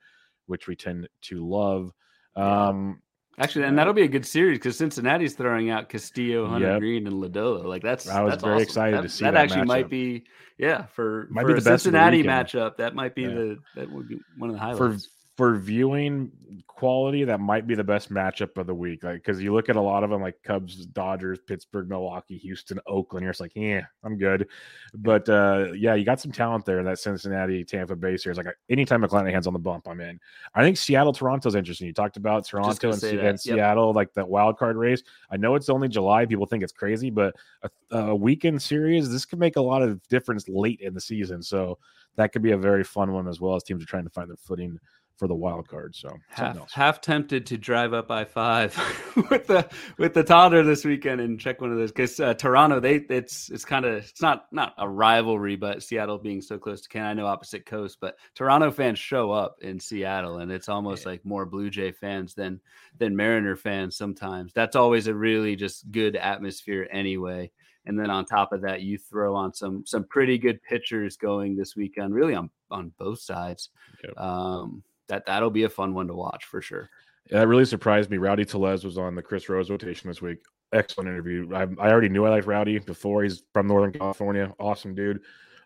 [0.48, 1.92] which we tend to love.
[2.36, 3.02] Um,
[3.40, 6.80] Actually, and that'll be a good series because Cincinnati's throwing out Castillo, Hunter Yep.
[6.80, 7.64] Greene, and Lodolo.
[7.66, 8.64] Like that's I was that's very awesome.
[8.64, 9.32] excited That- to see that.
[9.32, 10.24] that actually might be
[10.60, 12.78] yeah for Might for be a the best of the Cincinnati matchup.
[12.78, 13.30] That might be Yeah.
[13.30, 15.06] the that would be one of the highlights.
[15.06, 16.32] for viewing
[16.68, 19.04] quality, that might be the best matchup of the week.
[19.04, 22.80] Like because you look at a lot of them, like Cubs, Dodgers, Pittsburgh, Milwaukee, Houston,
[22.86, 23.24] Oakland.
[23.24, 24.48] You're just like, yeah, I'm good.
[24.94, 28.38] But uh, yeah, you got some talent there in that Cincinnati, Tampa Bay series.
[28.38, 30.20] Like anytime McClanahan's on the bump, I'm in.
[30.54, 31.88] I think Seattle, Toronto's interesting.
[31.88, 33.26] You talked about Toronto and, say Se- that.
[33.26, 33.56] and Yep.
[33.56, 35.02] Seattle, like that wild card race.
[35.32, 36.26] I know it's only July.
[36.26, 40.06] People think it's crazy, but a, a weekend series, this could make a lot of
[40.10, 41.42] difference late in the season.
[41.42, 41.80] So
[42.16, 44.30] that could be a very fun one as well as teams are trying to find
[44.30, 44.80] their footing
[45.18, 45.96] for the wild card.
[45.96, 48.76] So half, half tempted to drive up I five
[49.30, 52.80] with the with the toddler this weekend and check one of those because uh, Toronto
[52.80, 56.82] they it's it's kind of it's not not a rivalry but Seattle being so close
[56.82, 60.70] to Canada I know opposite coast but Toronto fans show up in Seattle and it's
[60.70, 62.60] almost like more Blue Jay fans than
[62.98, 67.52] than Mariner fans sometimes that's always a really just good atmosphere anyway
[67.86, 71.56] and then on top of that you throw on some some pretty good pitchers going
[71.56, 73.70] this weekend really on on both sides
[74.04, 74.18] Yep.
[74.18, 76.90] um that that'll be a fun one to watch for sure.
[77.30, 78.18] Yeah, that really surprised me.
[78.18, 80.40] Rowdy Tellez was on the Chris Rose rotation this week.
[80.74, 81.48] Excellent interview.
[81.54, 83.24] I, I already knew I liked Rowdy before.
[83.24, 84.54] He's from Northern California.
[84.60, 85.22] Awesome dude.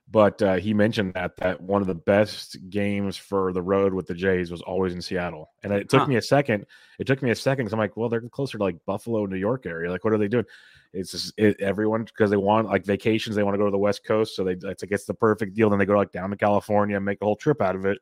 [0.10, 4.08] But uh, he mentioned that that one of the best games for the road with
[4.08, 6.08] the Jays was always in Seattle, and it took Huh.
[6.08, 6.65] me a second.
[6.97, 9.36] It took me a second because I'm like, well, they're closer to like Buffalo, New
[9.36, 9.91] York area.
[9.91, 10.45] Like, what are they doing?
[10.93, 13.36] It's just it, everyone because they want like vacations.
[13.36, 15.56] They want to go to the West Coast, so they it's like it's the perfect
[15.56, 15.69] deal.
[15.69, 17.97] Then they go like down to California and make a whole trip out of it.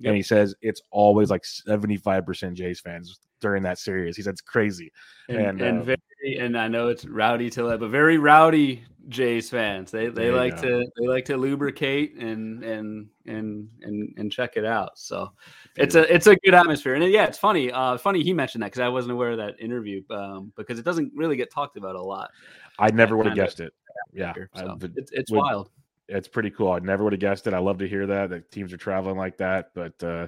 [0.00, 0.08] Yep.
[0.08, 4.16] And he says it's always like 75% Jays fans during that series.
[4.16, 4.90] He said it's crazy.
[5.28, 5.98] And And, and, uh, very
[6.38, 9.90] and I know it's Rowdy Tellez, but very rowdy Jays fans.
[9.90, 14.64] They they like to they like to lubricate and and and and and check it
[14.64, 14.98] out.
[14.98, 15.32] So
[15.76, 16.94] it's a it's a good atmosphere.
[16.94, 17.72] And yeah, it's funny.
[17.72, 20.02] Uh, funny he mentioned that because I wasn't aware of that interview.
[20.10, 22.30] Um, because it doesn't really get talked about a lot.
[22.78, 23.72] I never would have guessed it.
[24.12, 24.34] Yeah.
[24.56, 25.70] So it's it's would- wild.
[26.10, 26.72] It's pretty cool.
[26.72, 27.54] I never would have guessed it.
[27.54, 30.26] I love to hear that that teams are traveling like that, but uh,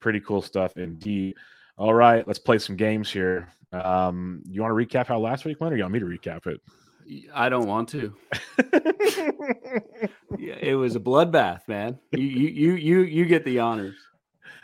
[0.00, 1.36] pretty cool stuff indeed.
[1.78, 3.48] All right, let's play some games here.
[3.72, 6.46] Um, you want to recap how last week went, or you want me to recap
[6.46, 6.60] it?
[7.34, 8.14] I don't want to.
[10.38, 11.98] yeah, it was a bloodbath, man.
[12.12, 13.96] You you you you you get the honors.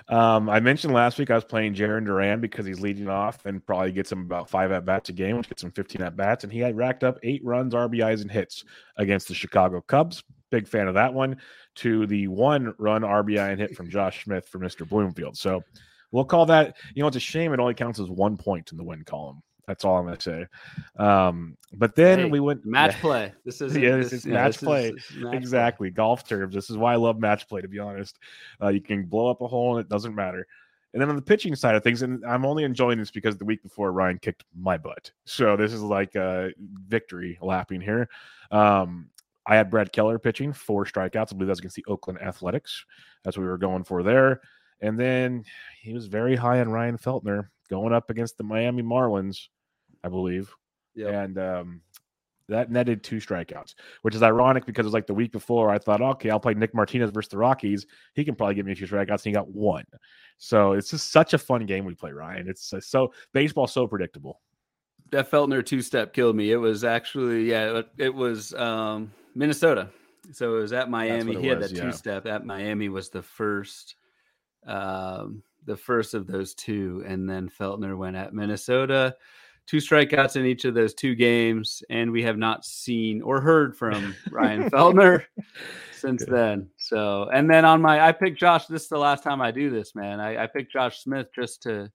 [0.09, 3.64] Um, I mentioned last week I was playing Jarren Duran because he's leading off and
[3.64, 6.44] probably gets him about five at bats a game, which gets him 15 at bats.
[6.44, 8.64] And he had racked up eight runs, RBIs, and hits
[8.96, 10.22] against the Chicago Cubs.
[10.50, 11.37] Big fan of that one.
[11.76, 14.88] To the one run RBI and hit from Josh Smith for Mr.
[14.88, 15.37] Bloomfield.
[15.37, 15.62] So
[16.11, 18.78] we'll call that, you know, it's a shame it only counts as one point in
[18.78, 19.42] the win column.
[19.66, 20.46] That's all I'm going to say.
[21.02, 23.00] Um, but then hey, we went match yeah.
[23.00, 23.32] play.
[23.44, 24.88] This is yeah, this, is yeah, match this play.
[24.90, 25.94] Is, match exactly, play.
[25.96, 26.54] golf terms.
[26.54, 27.61] This is why I love match play.
[27.61, 28.18] To be honest,
[28.62, 30.46] uh, you can blow up a hole and it doesn't matter.
[30.92, 33.44] And then on the pitching side of things, and I'm only enjoying this because the
[33.44, 36.52] week before Ryan kicked my butt, so this is like a
[36.88, 38.09] victory lapping here.
[38.50, 39.11] Um,
[39.46, 41.32] I had Brad Keller pitching four strikeouts.
[41.32, 42.85] I believe that's against the Oakland Athletics.
[43.24, 44.40] That's what we were going for there.
[44.80, 45.44] And then
[45.80, 49.48] he was very high on Ryan Feltner going up against the Miami Marlins.
[50.04, 50.54] I believe.
[50.94, 51.12] Yep.
[51.12, 51.80] And um,
[52.48, 55.70] that netted two strikeouts, which is ironic because it was like the week before.
[55.70, 57.87] I thought, okay, I'll play Nick Martinez versus the Rockies.
[58.14, 59.85] He can probably give me a few strikeouts, and he got one.
[60.38, 62.48] So it's just such a fun game we play, Ryan.
[62.48, 64.40] It's uh, so baseball so predictable.
[65.11, 66.52] That Feltner two step killed me.
[66.52, 69.88] It was actually yeah, it was um, Minnesota.
[70.33, 71.37] So it was at Miami.
[71.37, 73.96] He had that two step at Miami was the first.
[74.66, 79.16] Um, the first of those two, and then Feltner went at Minnesota
[79.66, 83.77] two strikeouts in each of those two games, and we have not seen or heard
[83.77, 85.25] from Ryan Feltner
[85.92, 86.35] since Good.
[86.35, 86.70] then.
[86.77, 88.66] So, and then on my, I picked Josh.
[88.66, 90.20] This is the last time I do this, man.
[90.20, 91.90] I, I picked Josh Smith just to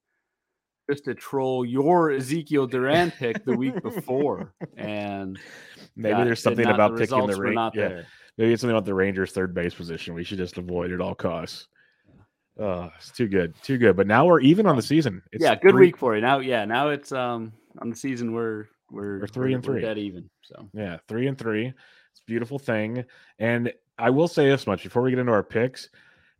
[0.90, 5.40] just to troll your Ezequiel Duran pick the week before, and
[5.96, 7.72] maybe there's something not, about the picking the Rangers.
[7.76, 8.02] Yeah,
[8.38, 10.14] maybe it's something about the Rangers' third base position.
[10.14, 11.68] We should just avoid at all costs.
[12.60, 13.96] Oh, it's too good, too good.
[13.96, 15.22] But now we're even on the season.
[15.32, 16.22] It's yeah, good three, week for you.
[16.22, 19.98] Now, yeah, now it's um on the season we're we're, we're 3 and three, dead
[19.98, 20.30] even.
[20.44, 21.68] So yeah, three and three.
[21.68, 23.06] It's a beautiful thing.
[23.40, 25.90] And I will say this much before we get into our picks,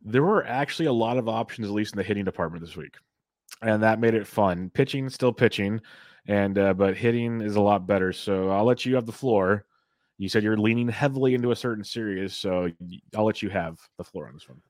[0.04, 2.96] there were actually a lot of options, at least in the hitting department this week,
[3.62, 4.70] and that made it fun.
[4.70, 5.80] Pitching, still pitching,
[6.26, 8.12] and uh, but hitting is a lot better.
[8.12, 9.64] So I'll let you have the floor.
[10.18, 12.70] You said you're leaning heavily into a certain series, so
[13.16, 14.60] I'll let you have the floor on this one.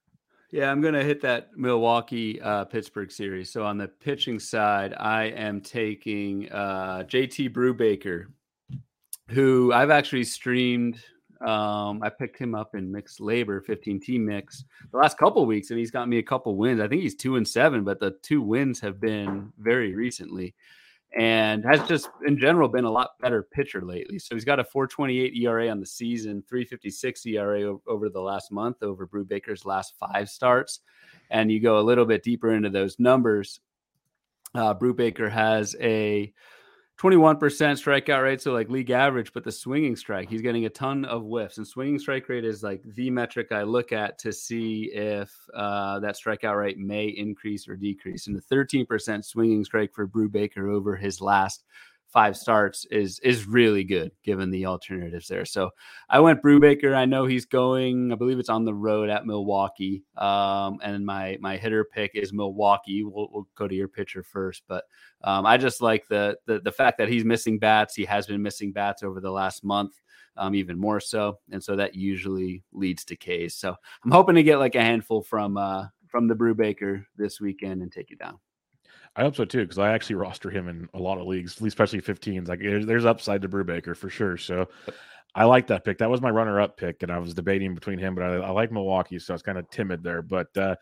[0.50, 3.50] Yeah, I'm going to hit that Milwaukee uh, Pittsburgh series.
[3.50, 8.26] So on the pitching side, I am taking uh, JT Brubaker,
[9.28, 11.02] who I've actually streamed.
[11.44, 15.70] Um, I picked him up in mixed LABR, 15 team mix, the last couple weeks,
[15.70, 16.80] and he's got me a couple wins.
[16.80, 20.54] I think he's two and seven, but the two wins have been very recently
[21.14, 24.18] and has just in general been a lot better pitcher lately.
[24.18, 28.82] So he's got a 428 ERA on the season, 356 ERA over the last month
[28.82, 30.80] over Brubaker's last five starts.
[31.30, 33.60] And you go a little bit deeper into those numbers.
[34.54, 36.32] Uh, Brubaker has a
[37.02, 41.04] 21% strikeout rate, so like league average, but the swinging strike, he's getting a ton
[41.06, 41.58] of whiffs.
[41.58, 45.98] And swinging strike rate is like the metric I look at to see if uh,
[45.98, 48.28] that strikeout rate may increase or decrease.
[48.28, 51.64] And the 13% swinging strike for Brubaker over his last
[52.12, 55.44] five starts is is really good given the alternatives there.
[55.44, 55.70] So
[56.08, 56.94] I went Brubaker.
[56.94, 58.12] I know he's going.
[58.12, 60.04] I believe it's on the road at Milwaukee.
[60.16, 63.02] Um, and my my hitter pick is Milwaukee.
[63.02, 64.84] We'll, we'll go to your pitcher first, but
[65.24, 67.94] um, I just like the, the the fact that he's missing bats.
[67.94, 69.94] He has been missing bats over the last month.
[70.34, 73.54] Um, even more so, and so that usually leads to K's.
[73.54, 77.82] So I'm hoping to get like a handful from uh, from the Brubaker this weekend
[77.82, 78.38] and take you down.
[79.14, 82.00] I hope so too, because I actually roster him in a lot of leagues, especially
[82.00, 82.48] 15s.
[82.48, 84.38] Like there's, there's upside to Brubaker for sure.
[84.38, 84.68] So
[85.34, 85.98] I like that pick.
[85.98, 88.72] That was my runner-up pick, and I was debating between him, but I, I like
[88.72, 90.22] Milwaukee, so I was kind of timid there.
[90.22, 90.76] But uh,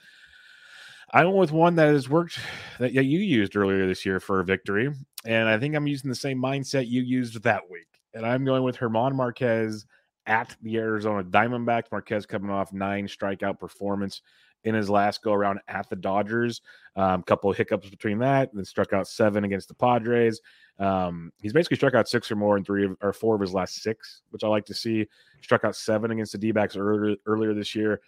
[1.12, 2.38] I went with one that has worked
[2.78, 4.90] that you used earlier this year for a victory,
[5.24, 7.86] and I think I'm using the same mindset you used that week.
[8.14, 9.86] And I'm going with Herman Marquez
[10.26, 11.92] at the Arizona Diamondbacks.
[11.92, 14.22] Marquez coming off nine strikeout performance
[14.64, 16.60] in his last go around at the Dodgers.
[16.96, 20.40] A um, couple of hiccups between that, then struck out seven against the Padres.
[20.78, 23.54] Um, he's basically struck out six or more in three of, or four of his
[23.54, 25.06] last six, which I like to see.
[25.42, 28.00] Struck out seven against the D backs earlier, earlier this year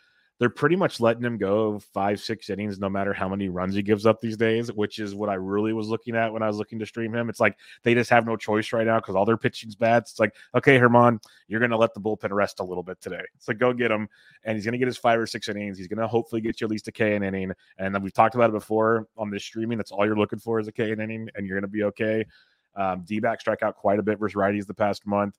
[0.43, 3.81] they're pretty much letting him go five, six innings, no matter how many runs he
[3.81, 6.57] gives up these days, which is what I really was looking at when I was
[6.57, 7.29] looking to stream him.
[7.29, 10.03] It's like they just have no choice right now because all their pitching's bad.
[10.03, 13.23] It's like, okay, Herman, you're going to let the bullpen rest a little bit today.
[13.39, 14.09] So go get him.
[14.43, 15.79] And he's going to get his five or six innings.
[15.79, 17.53] He's going to hopefully get you at least a K an inning.
[17.79, 19.79] And we've talked about it before on this streaming.
[19.79, 21.85] That's all you're looking for is a K an inning, and you're going to be
[21.85, 22.27] okay.
[22.75, 25.39] Um, D back strike out quite a bit versus righties the past month.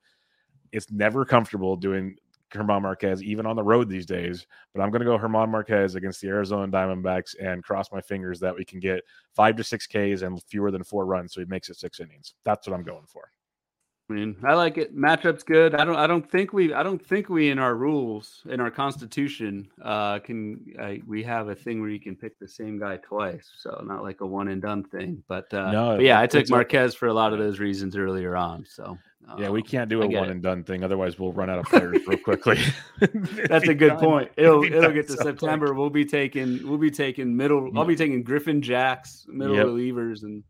[0.71, 2.15] It's never comfortable doing
[2.53, 4.45] German Marquez, even on the road these days.
[4.73, 8.39] But I'm going to go German Marquez against the Arizona Diamondbacks and cross my fingers
[8.39, 9.03] that we can get
[9.35, 11.33] five to six Ks and fewer than four runs.
[11.33, 12.35] So he makes it six innings.
[12.45, 13.29] That's what I'm going for.
[14.09, 14.95] I mean, I like it.
[14.95, 15.75] Matchup's good.
[15.75, 15.95] I don't.
[15.95, 16.73] I don't think we.
[16.73, 20.59] I don't think we in our rules in our constitution uh, can.
[20.77, 23.49] Uh, we have a thing where you can pick the same guy twice.
[23.57, 25.23] So not like a one and done thing.
[25.29, 28.35] But, uh, no, but yeah, I took Marquez for a lot of those reasons earlier
[28.35, 28.65] on.
[28.67, 28.97] So
[29.37, 30.31] yeah, we um, can't do a one it.
[30.31, 30.83] and done thing.
[30.83, 32.59] Otherwise, we'll run out of players real quickly.
[32.99, 33.99] That's a good done.
[33.99, 34.31] point.
[34.35, 35.73] It'll it'll get to September.
[35.73, 37.71] We'll be taking we'll be taking middle.
[37.77, 39.67] I'll be taking Griffin Jax middle yep.
[39.67, 40.43] relievers and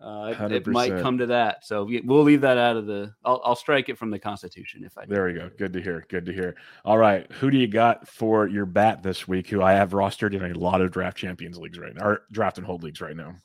[0.00, 1.64] uh, it, it, might come to that.
[1.64, 3.14] So we'll leave that out of the.
[3.24, 5.06] I'll, I'll strike it from the Constitution if I.
[5.06, 5.50] There we go.
[5.56, 6.04] Good to hear.
[6.08, 6.54] Good to hear.
[6.84, 9.48] All right, who do you got for your bat this week?
[9.48, 12.58] Who I have rostered in a lot of draft champions leagues right now, or draft
[12.58, 13.36] and hold leagues right now.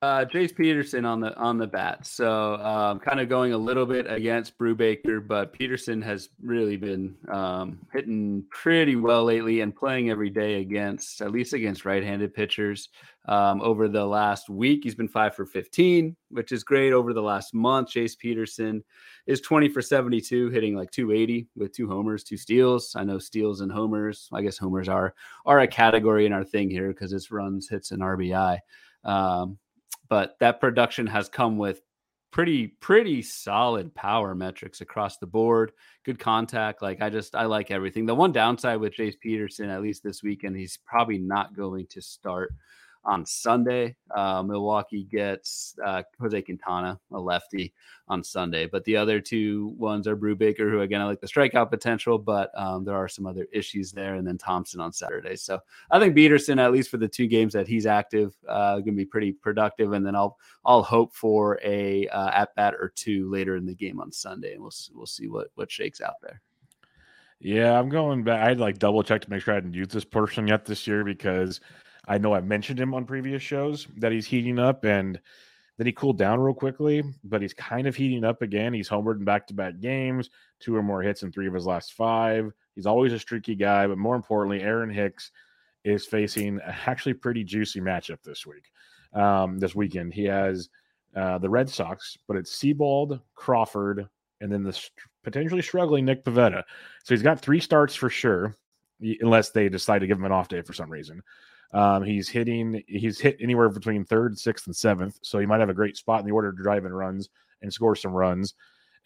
[0.00, 2.06] Uh, Jace Peterson on the on the bat.
[2.06, 7.16] So um, kind of going a little bit against Brubaker, but Peterson has really been
[7.28, 12.90] um, hitting pretty well lately and playing every day against at least against right-handed pitchers.
[13.26, 16.92] Um, over the last week, he's been five for 15, which is great.
[16.92, 18.84] Over the last month, Jace Peterson
[19.26, 22.94] is 20 for 72, hitting like 280 with two homers, two steals.
[22.94, 24.28] I know steals and homers.
[24.32, 25.12] I guess homers are
[25.44, 28.58] are a category in our thing here because it's runs, hits, and RBI.
[29.04, 29.58] Um,
[30.08, 31.82] but that production has come with
[32.30, 35.72] pretty pretty solid power metrics across the board
[36.04, 38.04] good contact like i just i like everything.
[38.04, 42.02] The one downside with jace peterson at least this weekend he's probably not going to
[42.02, 42.52] start
[43.04, 43.96] on Sunday.
[44.14, 47.72] Uh, Milwaukee gets uh, Jose Quintana, a lefty,
[48.08, 48.66] on Sunday.
[48.66, 52.50] But the other two ones are Brubaker, who again I like the strikeout potential, but
[52.58, 55.36] um, there are some other issues there, and then Thompson on Saturday.
[55.36, 55.58] So
[55.90, 58.92] I think Peterson, at least for the two games that he's active, uh, going to
[58.92, 59.92] be pretty productive.
[59.92, 63.74] And then I'll I'll hope for a uh, at bat or two later in the
[63.74, 66.40] game on Sunday, and we'll we'll see what what shakes out there.
[67.40, 68.48] Yeah, I'm going back.
[68.48, 71.04] I'd like double check to make sure I hadn't used this person yet this year
[71.04, 71.60] because
[72.08, 75.20] I know I've mentioned him on previous shows that he's heating up and
[75.76, 78.72] then he cooled down real quickly, but he's kind of heating up again.
[78.72, 81.66] He's homered in back to back games, two or more hits in three of his
[81.66, 82.50] last five.
[82.74, 85.30] He's always a streaky guy, but more importantly, Aaron Hicks
[85.84, 88.72] is facing a actually pretty juicy matchup this week.
[89.12, 90.68] Um, this weekend, he has
[91.14, 94.08] uh, the Red Sox, but it's Seabold, Crawford,
[94.40, 94.92] and then the st-
[95.22, 96.62] potentially struggling Nick Pivetta.
[97.04, 98.56] So he's got three starts for sure,
[99.00, 101.22] unless they decide to give him an off day for some reason.
[101.72, 105.18] Um, he's hitting, he's hit anywhere between third, sixth, and seventh.
[105.22, 107.28] So he might have a great spot in the order to drive in runs
[107.62, 108.54] and score some runs.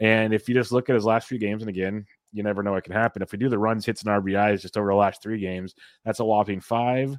[0.00, 2.72] And if you just look at his last few games, and again, you never know
[2.72, 3.22] what can happen.
[3.22, 6.20] If we do the runs, hits, and RBIs just over the last three games, that's
[6.20, 7.16] a whopping five,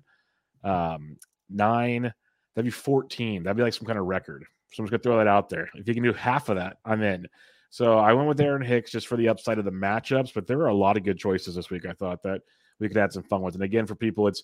[0.64, 1.18] um,
[1.50, 2.14] nine,
[2.56, 3.44] that'd be 14.
[3.44, 4.46] That'd be like some kind of record.
[4.72, 5.70] So I'm just gonna throw that out there.
[5.76, 7.28] If you can do half of that, I'm in.
[7.70, 10.58] So I went with Aaron Hicks just for the upside of the matchups, but there
[10.58, 11.86] were a lot of good choices this week.
[11.86, 12.42] I thought that
[12.80, 13.56] we could add some fun with.
[13.56, 14.44] And again, for people, it's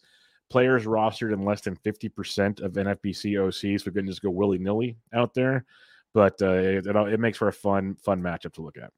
[0.49, 3.85] players rostered in less than 50% of NFBC OCs.
[3.85, 5.65] We couldn't just go willy nilly out there,
[6.13, 8.91] but uh, it, it, makes for a fun, fun matchup to look at.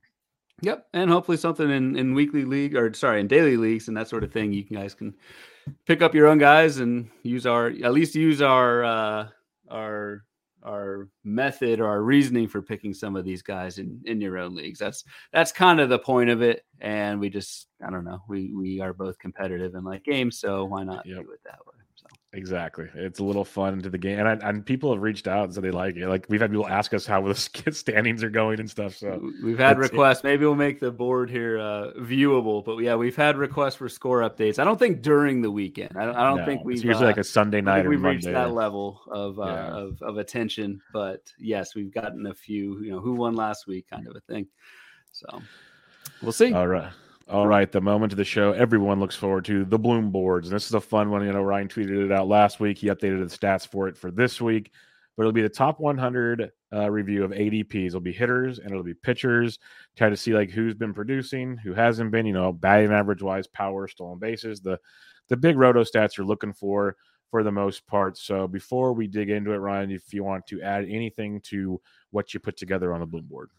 [0.62, 0.88] Yep.
[0.93, 4.24] And hopefully something in, in weekly league or sorry, in daily leagues and that sort
[4.24, 4.54] of thing.
[4.54, 5.16] You guys can
[5.86, 9.28] pick up your own guys and use our, at least use our, uh,
[9.70, 10.24] our
[10.64, 14.55] our method or our reasoning for picking some of these guys in in your own
[14.55, 14.80] leagues.
[14.80, 15.03] That's
[15.34, 16.66] that's kind of the point of it.
[16.80, 18.22] And we just I don't know.
[18.28, 21.18] We we are both competitive in like games, so why not yep.
[21.18, 21.81] do it that way?
[22.34, 22.88] Exactly.
[22.94, 25.54] It's a little fun to the game, and I, and people have reached out and
[25.54, 26.08] said they like it.
[26.08, 28.96] Like we've had people ask us how the standings are going and stuff.
[28.96, 30.24] So we've had requests.
[30.24, 32.64] Maybe we'll make the board here uh, viewable.
[32.64, 34.60] But yeah, we've had requests for score updates.
[34.60, 35.92] I don't think during the weekend.
[35.98, 37.86] I don't, I don't no, think we've usually uh, like a Sunday night.
[37.86, 38.16] we've Monday.
[38.16, 39.68] reached that level of, uh, yeah.
[39.76, 40.82] of of attention.
[40.94, 42.82] But yes, we've gotten a few.
[42.82, 44.48] You know, who won last week, kind of a thing.
[45.12, 45.42] So
[46.22, 46.54] we'll see.
[46.54, 46.94] All right.
[47.30, 50.48] All right, the moment of the show everyone looks forward to the Bloom boards.
[50.48, 51.24] And this is a fun one.
[51.24, 52.78] You know, Ryan tweeted it out last week.
[52.78, 54.72] He updated the stats for it for this week,
[55.16, 57.88] but it'll be the top 100 uh, review of ADPs.
[57.88, 59.60] It'll be hitters and it'll be pitchers.
[59.96, 62.26] Try to see like who's been producing, who hasn't been.
[62.26, 64.80] You know, batting average wise, power, stolen bases, the
[65.30, 66.98] the big roto stats you're looking for
[67.30, 68.18] for the most part.
[68.18, 72.34] So before we dig into it, Ryan, if you want to add anything to what
[72.34, 73.52] you put together on the Bloom board.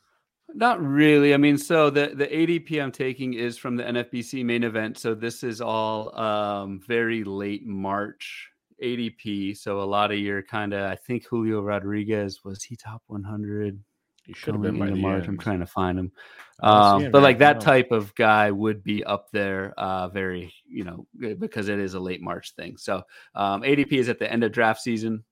[0.54, 1.34] Not really.
[1.34, 4.98] I mean, so the the ADP I'm taking is from the NFBC main event.
[4.98, 8.50] So this is all um, very late March
[8.82, 9.56] ADP.
[9.56, 13.78] So a lot of your kind of, I think Julio Rodriguez was he top 100?
[14.24, 15.22] He should have been by the March.
[15.22, 15.30] End.
[15.30, 16.12] I'm trying to find him.
[16.62, 21.06] Um, but like that type of guy would be up there, uh, very you know,
[21.38, 22.76] because it is a late March thing.
[22.76, 23.02] So
[23.34, 25.24] um, ADP is at the end of draft season,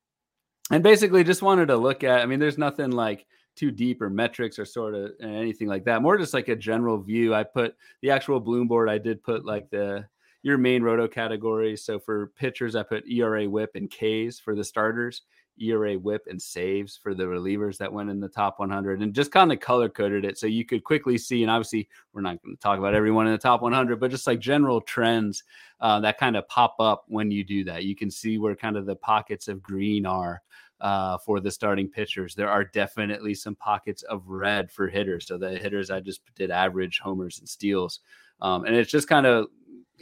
[0.73, 2.21] and basically just wanted to look at.
[2.21, 3.27] I mean, there's nothing like
[3.57, 6.03] too deep or metrics or sort of uh, anything like that.
[6.03, 7.35] More just like a general view.
[7.35, 8.89] I put the actual Bloom board.
[8.89, 10.07] I did put like the
[10.43, 11.85] your main roto categories.
[11.85, 15.23] So for pitchers, I put ERA, WHIP, and Ks for the starters.
[15.61, 19.33] ERA, WHIP, and saves for the relievers that went in the top 100, and just
[19.33, 21.43] kind of color coded it so you could quickly see.
[21.43, 24.27] And obviously, we're not going to talk about everyone in the top 100, but just
[24.27, 25.45] like general trends
[25.81, 27.85] uh, that kind of pop up when you do that.
[27.85, 30.43] You can see where kind of the pockets of green are
[30.81, 32.35] uh, for the starting pitchers.
[32.35, 35.27] There are definitely some pockets of red for hitters.
[35.27, 38.01] So the hitters I just did average homers and steals.
[38.43, 39.49] Um, and it's just kind of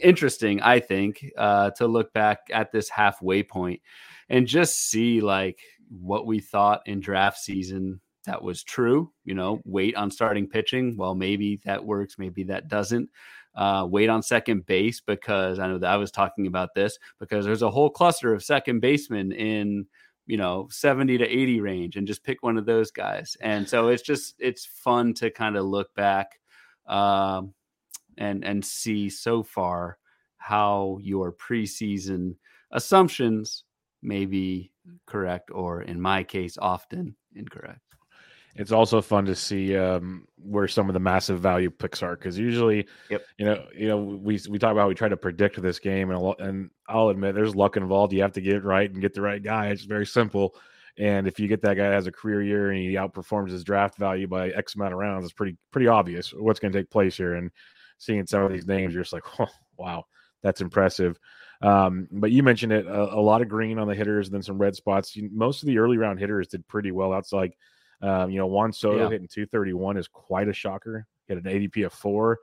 [0.01, 3.81] interesting, I think, uh, to look back at this halfway point
[4.29, 9.11] and just see like what we thought in draft season that was true.
[9.25, 10.95] You know, wait on starting pitching.
[10.97, 13.09] Well, maybe that works, maybe that doesn't.
[13.55, 17.45] Uh, wait on second base because I know that I was talking about this because
[17.45, 19.87] there's a whole cluster of second basemen in
[20.27, 23.87] you know 70 to 80 range and just pick one of those guys and so
[23.87, 26.39] it's just it's fun to kind of look back
[26.85, 27.53] um,
[28.19, 29.97] and and see so far
[30.37, 32.35] how your preseason
[32.71, 33.63] assumptions
[34.03, 34.71] may be
[35.07, 37.81] correct or in my case often incorrect
[38.55, 42.37] it's also fun to see um, where some of the massive value picks are because
[42.37, 43.23] usually, yep.
[43.37, 46.35] you know, you know, we we talk about we try to predict this game and
[46.39, 48.11] and I'll admit there's luck involved.
[48.11, 49.67] You have to get it right and get the right guy.
[49.67, 50.55] It's very simple.
[50.97, 53.63] And if you get that guy that has a career year and he outperforms his
[53.63, 56.89] draft value by X amount of rounds, it's pretty pretty obvious what's going to take
[56.89, 57.35] place here.
[57.35, 57.51] And
[57.99, 59.47] seeing some of these names, you're just like, oh,
[59.77, 60.05] wow,
[60.41, 61.19] that's impressive.
[61.61, 64.41] Um, but you mentioned it a, a, lot of green on the hitters and then
[64.41, 65.15] some red spots.
[65.31, 67.11] Most of the early round hitters did pretty well.
[67.11, 67.57] That's like
[68.01, 69.09] um, you know, Juan Soto yeah.
[69.09, 71.05] hitting 231 is quite a shocker.
[71.27, 72.39] He had an ADP of four,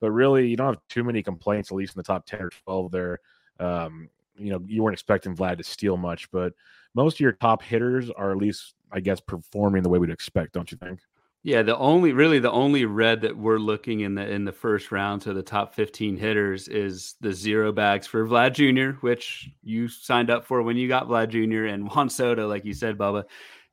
[0.00, 2.50] but really, you don't have too many complaints, at least in the top 10 or
[2.50, 3.20] 12 there.
[3.60, 6.52] Um, you know, you weren't expecting Vlad to steal much, but
[6.94, 10.52] most of your top hitters are at least, I guess, performing the way we'd expect,
[10.52, 11.00] don't you think?
[11.44, 14.90] Yeah, the only really the only red that we're looking in the in the first
[14.90, 19.88] round to the top 15 hitters is the zero bags for Vlad Jr., which you
[19.88, 21.66] signed up for when you got Vlad Jr.
[21.66, 23.24] and Juan Soto, like you said, Bubba,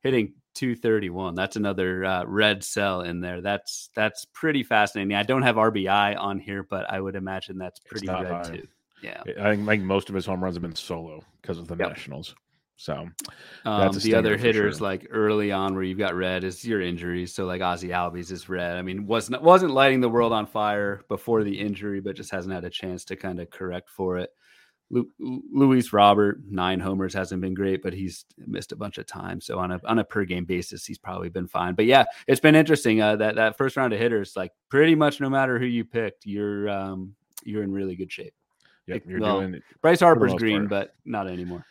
[0.01, 1.34] hitting 231.
[1.34, 3.41] That's another uh, red cell in there.
[3.41, 5.16] That's that's pretty fascinating.
[5.16, 8.43] I don't have RBI on here, but I would imagine that's pretty red high.
[8.43, 8.68] too.
[9.01, 11.89] Yeah, I think most of his home runs have been solo because of the yep.
[11.89, 12.36] Nationals.
[12.78, 13.07] So
[13.63, 14.88] um, the other hitters sure.
[14.88, 17.34] like early on where you've got red is your injuries.
[17.34, 18.78] So like Ozzie Albies is red.
[18.78, 22.53] I mean, wasn't wasn't lighting the world on fire before the injury, but just hasn't
[22.53, 24.30] had a chance to kind of correct for it.
[24.91, 29.41] Lu- Luis Robert, nine homers, hasn't been great, but he's missed a bunch of time.
[29.41, 31.76] So on a on a per game basis, he's probably been fine.
[31.76, 33.01] But yeah, it's been interesting.
[33.01, 36.26] Uh, that that first round of hitters, like pretty much no matter who you picked,
[36.26, 38.34] you're um, you're in really good shape.
[38.86, 40.69] Yeah, you're well, doing Bryce Harper's green, part.
[40.69, 41.65] but not anymore.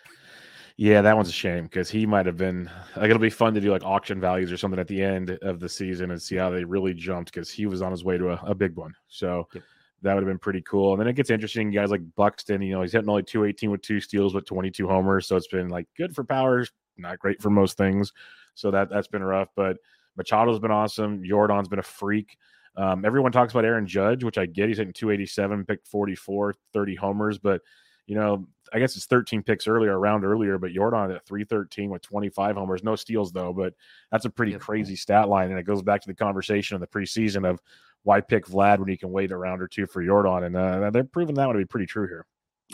[0.77, 3.61] Yeah, that one's a shame because he might have been like it'll be fun to
[3.61, 6.51] do like auction values or something at the end of the season and see how
[6.51, 8.93] they really jumped because he was on his way to a, a big one.
[9.07, 9.63] So yep
[10.05, 10.93] that would have been pretty cool.
[10.93, 11.71] And then it gets interesting.
[11.71, 15.27] Guys like Buxton, you know, he's hitting only 218 with two steals, but 22 homers.
[15.27, 18.13] So it's been like good for powers, not great for most things.
[18.55, 19.49] So that that's been rough.
[19.57, 19.79] But
[20.19, 21.23] Machado's been awesome.
[21.23, 22.37] Yordan's been a freak.
[22.77, 24.69] Um, everyone talks about Aaron Judge, which I get.
[24.69, 27.39] He's hitting 287, picked 44, 30 homers.
[27.39, 27.63] But
[28.07, 32.03] you know, I guess it's 13 picks earlier, around earlier, but Yordan at 313 with
[32.03, 33.53] 25 homers, no steals though.
[33.53, 33.75] But
[34.11, 34.61] that's a pretty yep.
[34.61, 37.61] crazy stat line, and it goes back to the conversation in the preseason of
[38.03, 40.47] why pick Vlad when you can wait a round or two for Yordan?
[40.47, 42.27] And uh, they're proving that one to be pretty true here.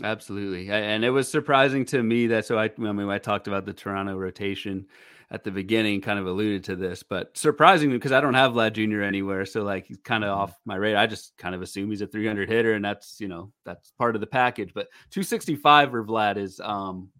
[0.03, 3.67] Absolutely, and it was surprising to me that so I, I mean I talked about
[3.67, 4.87] the Toronto rotation
[5.33, 8.73] at the beginning, kind of alluded to this, but surprisingly because I don't have Vlad
[8.73, 9.03] Jr.
[9.03, 10.41] anywhere, so like he's kind of mm-hmm.
[10.41, 11.03] off my radar.
[11.03, 14.17] I just kind of assume he's a 300 hitter, and that's you know that's part
[14.17, 14.75] of the package.
[14.75, 17.11] But 265 for Vlad is um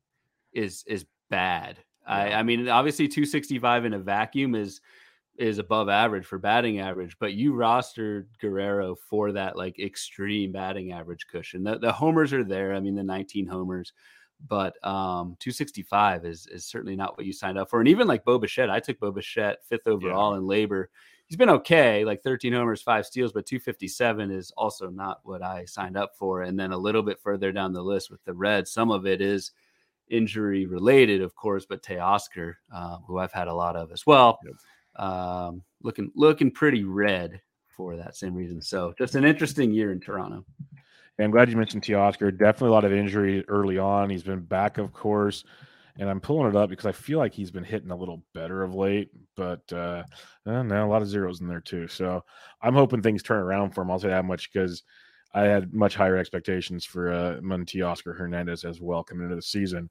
[0.53, 1.79] is is bad.
[2.03, 2.15] Yeah.
[2.15, 4.81] I I mean obviously 265 in a vacuum is
[5.39, 10.93] is above average for batting average, but you rostered Guerrero for that like extreme batting
[10.93, 11.65] average cushion.
[11.65, 12.75] The, the homers are there.
[12.75, 13.95] I mean, the 19 homers,
[14.49, 17.81] but um, 265 is is certainly not what you signed up for.
[17.81, 20.39] And even like Bo Bichette, I took Bo Bichette fifth overall yeah.
[20.39, 20.87] in LABR.
[21.27, 25.65] He's been okay, like 13 homers, five steals, but 257 is also not what I
[25.65, 26.43] signed up for.
[26.43, 29.21] And then a little bit further down the list with the Reds, some of it
[29.21, 29.53] is
[30.09, 34.41] injury related, of course, but Teoscar, uh, who I've had a lot of as well.
[34.45, 34.57] Yep
[34.97, 38.61] um, looking looking pretty red for that same reason.
[38.61, 40.45] So just an interesting year in Toronto.
[41.23, 42.37] I'm glad you mentioned Teoscar.
[42.37, 44.11] Definitely a lot of injury early on.
[44.11, 45.45] He's been back, of course.
[45.99, 48.63] And I'm pulling it up because I feel like he's been hitting a little better
[48.63, 50.05] of late, but uh,
[50.47, 51.89] uh no, a lot of zeros in there too.
[51.89, 52.25] So
[52.63, 53.91] I'm hoping things turn around for him.
[53.91, 54.83] I'll say that much because
[55.35, 57.41] I had much higher expectations for uh,
[57.85, 59.91] Oscar Hernandez as well coming into the season.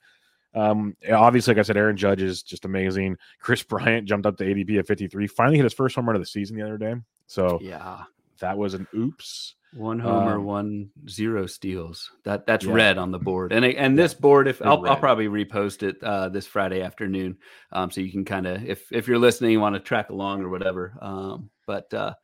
[0.53, 3.17] Um, obviously, like I said, Aaron Judge is just amazing.
[3.39, 5.27] Chris Bryant jumped up to ADP at 53.
[5.27, 6.95] Finally hit his first home run of the season the other day.
[7.27, 8.03] So yeah,
[8.39, 9.55] that was an oops.
[9.73, 12.11] One homer, um, one zero steals.
[12.23, 12.73] That that's yeah.
[12.73, 16.29] red on the board, and and this board, if I'll, I'll, probably repost it uh,
[16.29, 17.37] this Friday afternoon,
[17.71, 20.41] um, so you can kind of if if you're listening, you want to track along
[20.41, 20.97] or whatever.
[20.99, 22.15] Um, but uh,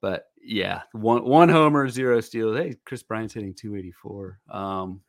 [0.00, 2.56] but yeah, one one homer, zero steals.
[2.56, 4.38] Hey, Chris Bryant's hitting 284.
[4.50, 5.00] Um,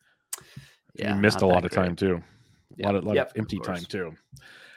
[0.95, 1.85] yeah, you missed a lot of great.
[1.85, 2.15] time too.
[2.15, 2.85] A yep.
[2.85, 4.15] lot of, lot yep, of empty of time too.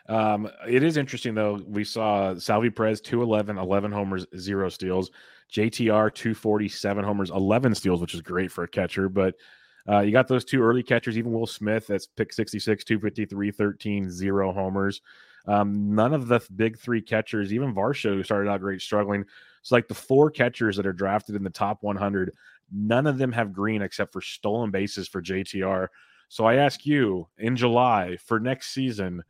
[0.09, 1.61] Um, it is interesting though.
[1.67, 5.11] We saw Salvy Perez 211, 11 homers, zero steals.
[5.53, 9.09] JTR 247 homers, 11 steals, which is great for a catcher.
[9.09, 9.35] But
[9.89, 14.11] uh, you got those two early catchers, even Will Smith, that's pick 66, 253, 13,
[14.11, 15.01] zero homers.
[15.47, 19.25] Um, none of the big three catchers, even Varsho, who started out great, struggling.
[19.63, 22.35] It's like the four catchers that are drafted in the top 100,
[22.71, 25.89] none of them have green except for stolen bases for JTR.
[26.29, 29.23] So I ask you in July for next season,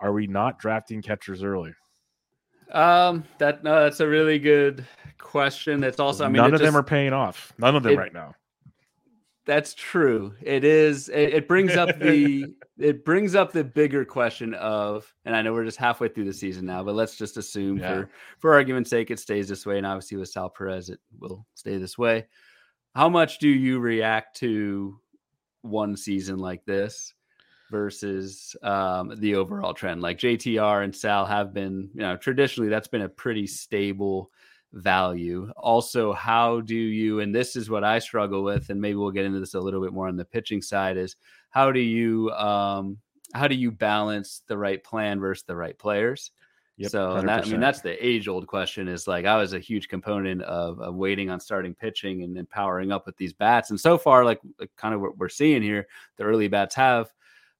[0.00, 1.74] are we not drafting catchers early?
[2.72, 4.86] Um, that no, that's a really good
[5.18, 5.82] question.
[5.84, 7.52] It's also, I mean, none of just, them are paying off.
[7.58, 8.34] None of them it, right now.
[9.46, 10.34] That's true.
[10.42, 11.08] It is.
[11.08, 12.46] It, it brings up the.
[12.78, 16.32] it brings up the bigger question of, and I know we're just halfway through the
[16.32, 17.88] season now, but let's just assume yeah.
[17.88, 21.46] for for argument's sake, it stays this way, and obviously with Sal Perez, it will
[21.54, 22.26] stay this way.
[22.94, 24.98] How much do you react to
[25.62, 27.14] one season like this?
[27.70, 30.02] Versus um, the overall trend.
[30.02, 34.30] Like JTR and Sal have been, you know, traditionally that's been a pretty stable
[34.72, 35.50] value.
[35.56, 39.24] Also, how do you, and this is what I struggle with, and maybe we'll get
[39.24, 41.16] into this a little bit more on the pitching side, is
[41.50, 42.98] how do you, um,
[43.34, 46.32] how do you balance the right plan versus the right players?
[46.80, 49.58] Yep, so that, I mean that's the age old question is like I was a
[49.58, 53.68] huge component of, of waiting on starting pitching and then powering up with these bats
[53.68, 57.12] and so far like, like kind of what we're seeing here the early bats have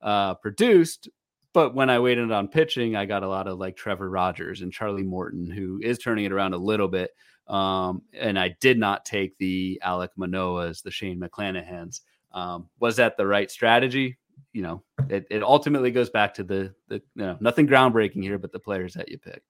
[0.03, 1.09] uh, produced.
[1.53, 4.72] But when I waited on pitching, I got a lot of like Trevor Rogers and
[4.72, 7.11] Charlie Morton, who is turning it around a little bit.
[7.48, 12.03] Um, and I did not take the Alek Manoahs, the Shane McClanahan's.
[12.32, 14.16] Um, was that the right strategy?
[14.53, 18.38] You know, it, it ultimately goes back to the the you know nothing groundbreaking here,
[18.38, 19.42] but the players that you pick.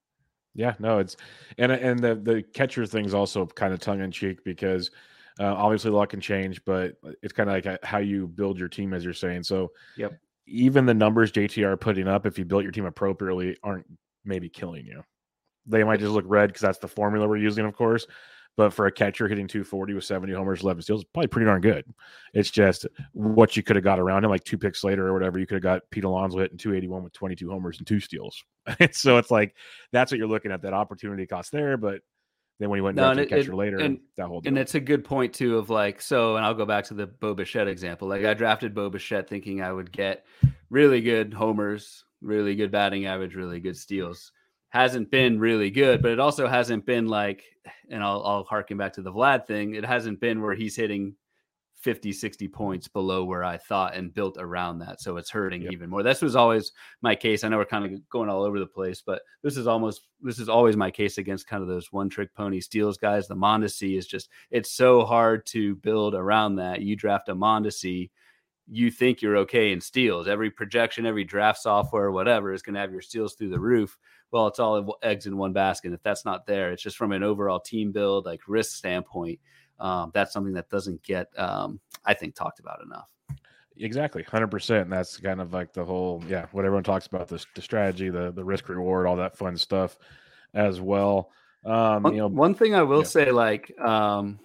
[0.54, 1.16] Yeah, no, it's
[1.58, 4.90] and and the the catcher thing's also kind of tongue in cheek because
[5.38, 8.92] uh, obviously luck can change, but it's kind of like how you build your team,
[8.92, 9.42] as you're saying.
[9.42, 10.18] So, yep,
[10.50, 13.86] even the numbers JTR putting up, if you built your team appropriately, aren't
[14.24, 15.02] maybe killing you.
[15.66, 18.06] They might just look red because that's the formula we're using, of course.
[18.56, 21.84] But for a catcher hitting 240 with 70 homers, 11 steals, probably pretty darn good.
[22.34, 25.38] It's just what you could have got around him, like two picks later or whatever.
[25.38, 28.42] You could have got Pete Alonso hitting 281 with 22 homers and two steals.
[28.90, 29.54] so it's like
[29.92, 31.76] that's what you're looking at that opportunity cost there.
[31.76, 32.00] But
[32.60, 34.48] then when he went no, to catcher it, later, and, that whole deal.
[34.50, 36.36] and it's a good point too of like so.
[36.36, 38.06] And I'll go back to the Bo Bichette example.
[38.06, 40.26] Like I drafted Bo Bichette thinking I would get
[40.68, 44.30] really good homers, really good batting average, really good steals.
[44.68, 47.44] Hasn't been really good, but it also hasn't been like,
[47.90, 49.74] and I'll I'll harken back to the Vlad thing.
[49.74, 51.14] It hasn't been where he's hitting
[51.80, 55.00] 50, 60 points below where I thought and built around that.
[55.00, 55.72] So it's hurting yep.
[55.72, 56.02] even more.
[56.02, 57.42] This was always my case.
[57.42, 60.38] I know we're kind of going all over the place, but this is almost this
[60.38, 63.26] is always my case against kind of those one trick pony steals guys.
[63.26, 66.82] The Mondesi is just it's so hard to build around that.
[66.82, 68.10] You draft a Mondesi,
[68.70, 70.28] you think you're okay in steals.
[70.28, 73.96] Every projection, every draft software, whatever, is going to have your steals through the roof.
[74.32, 75.92] Well, it's all eggs in one basket.
[75.92, 79.40] If that's not there, it's just from an overall team build, like risk standpoint
[79.80, 83.10] um, that's something that doesn't get, um, I think, talked about enough.
[83.76, 84.82] Exactly, hundred percent.
[84.84, 88.10] And that's kind of like the whole, yeah, what everyone talks about the, the strategy,
[88.10, 89.96] the the risk reward, all that fun stuff,
[90.54, 91.30] as well.
[91.64, 93.04] Um, one, you know, one thing I will yeah.
[93.04, 94.38] say, like, um,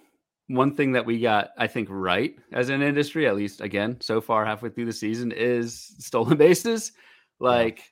[0.48, 4.20] one thing that we got, I think, right as an industry, at least again so
[4.20, 6.92] far halfway through the season, is stolen bases.
[7.38, 7.82] Like,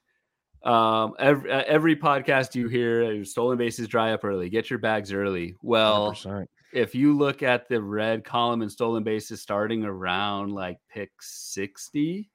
[0.65, 1.03] yeah.
[1.03, 4.49] um, every every podcast you hear, stolen bases dry up early.
[4.49, 5.57] Get your bags early.
[5.63, 10.79] Well, 100% if you look at the red column and stolen bases starting around like
[10.93, 12.29] pick 60,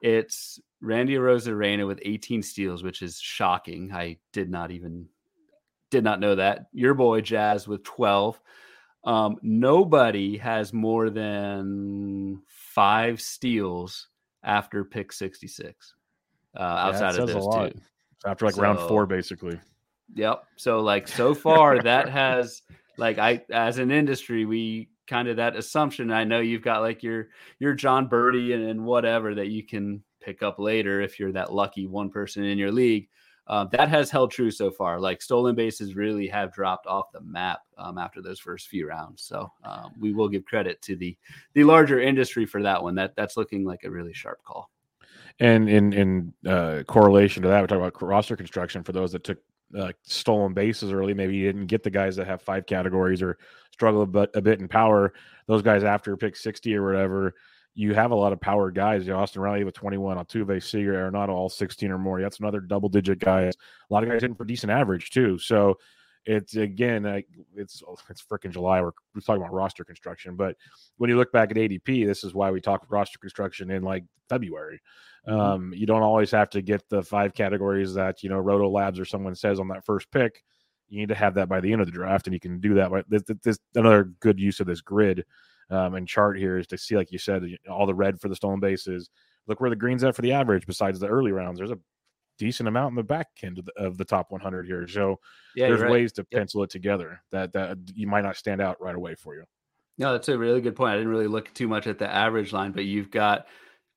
[0.00, 3.92] it's Randy Arozarena with 18 steals, which is shocking.
[3.92, 5.06] I did not even
[5.92, 6.66] did not know that.
[6.72, 8.40] Your boy Jazz with 12.
[9.04, 14.08] Um, nobody has more than five steals
[14.42, 15.94] after pick 66
[16.56, 17.80] uh, outside yeah, of those two.
[18.26, 19.58] After like so, round four, basically.
[20.14, 20.44] Yep.
[20.56, 22.62] So like so far that has
[22.96, 26.10] like I as an industry, we kind of that assumption.
[26.10, 27.28] I know you've got like your
[27.58, 31.52] your Jon Berti and, and whatever that you can pick up later if you're that
[31.52, 33.08] lucky one person in your league.
[33.48, 35.00] Uh, that has held true so far.
[35.00, 39.22] Like stolen bases really have dropped off the map um, after those first few rounds.
[39.22, 41.16] So um, we will give credit to the
[41.54, 42.94] the larger industry for that one.
[42.94, 44.70] That that's looking like a really sharp call.
[45.40, 49.24] And in in uh, correlation to that, we talk about roster construction for those that
[49.24, 49.38] took
[49.78, 51.14] uh, stolen bases early.
[51.14, 53.38] Maybe you didn't get the guys that have five categories or
[53.72, 55.12] struggle a bit, a bit in power.
[55.46, 57.34] Those guys after pick 60 or whatever,
[57.74, 59.06] you have a lot of power guys.
[59.06, 62.20] You know, Austin Riley with 21, Altuve, Seager, Arenado, all 16 or more.
[62.20, 63.54] That's another double digit guys.
[63.90, 65.38] A lot of guys hitting for decent average too.
[65.38, 65.78] So
[66.24, 67.20] it's again, uh,
[67.56, 68.80] it's it's freaking July.
[68.80, 70.56] We're, we're talking about roster construction, but
[70.96, 74.04] when you look back at ADP, this is why we talk roster construction in like
[74.28, 74.80] February.
[75.28, 75.40] Mm-hmm.
[75.40, 79.00] Um, you don't always have to get the five categories that you know Roto Labs
[79.00, 80.44] or someone says on that first pick.
[80.88, 82.74] You need to have that by the end of the draft, and you can do
[82.74, 82.90] that.
[82.90, 85.24] By, this, this another good use of this grid
[85.70, 88.36] um, and chart here is to see, like you said, all the red for the
[88.36, 89.10] stolen bases.
[89.48, 90.66] Look where the green's at for the average.
[90.66, 91.78] Besides the early rounds, there's a
[92.38, 94.86] decent amount in the back end of the, of the top 100 here.
[94.88, 95.20] So
[95.54, 95.90] yeah, there's right.
[95.90, 96.40] ways to yep.
[96.40, 99.44] pencil it together that that you might not stand out right away for you.
[99.98, 100.92] No, that's a really good point.
[100.92, 103.46] I didn't really look too much at the average line, but you've got,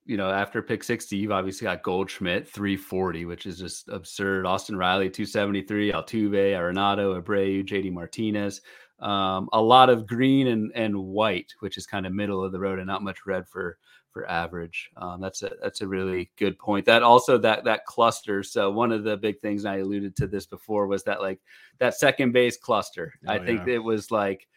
[0.04, 4.46] you know, after pick 60, you've obviously got Goldschmidt 340, which is just absurd.
[4.46, 8.60] Austin Riley 273, Altuve, Arenado, Abreu, JD Martinez.
[8.98, 12.60] Um, a lot of green and, and white, which is kind of middle of the
[12.60, 13.78] road and not much red for
[14.16, 14.88] for average.
[14.96, 16.86] Um, that's a that's a really good point.
[16.86, 18.42] That also that that cluster.
[18.42, 21.38] So one of the big things I alluded to this before was that like
[21.80, 23.12] that second base cluster.
[23.28, 23.74] Oh, I think yeah.
[23.74, 24.48] it was like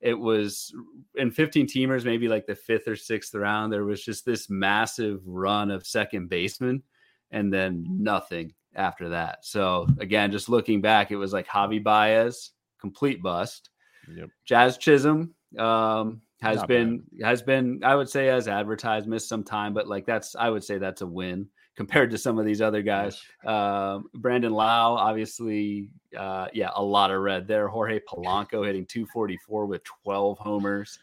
[0.00, 0.72] it was
[1.16, 3.72] in 15 teamers, maybe like the fifth or sixth round.
[3.72, 6.84] There was just this massive run of second baseman,
[7.32, 9.44] and then nothing after that.
[9.44, 13.70] So again, just looking back, it was like Javi Baez, complete bust.
[14.14, 14.28] Yep.
[14.44, 17.28] Jazz Chisholm, um, has Not been bad.
[17.28, 20.62] has been I would say as advertised missed some time, but like that's I would
[20.62, 23.22] say that's a win compared to some of these other guys.
[23.44, 27.68] Uh, Brandon Lowe, obviously, uh, yeah, a lot of red there.
[27.68, 30.98] Jorge Polanco hitting 244 with 12 homers.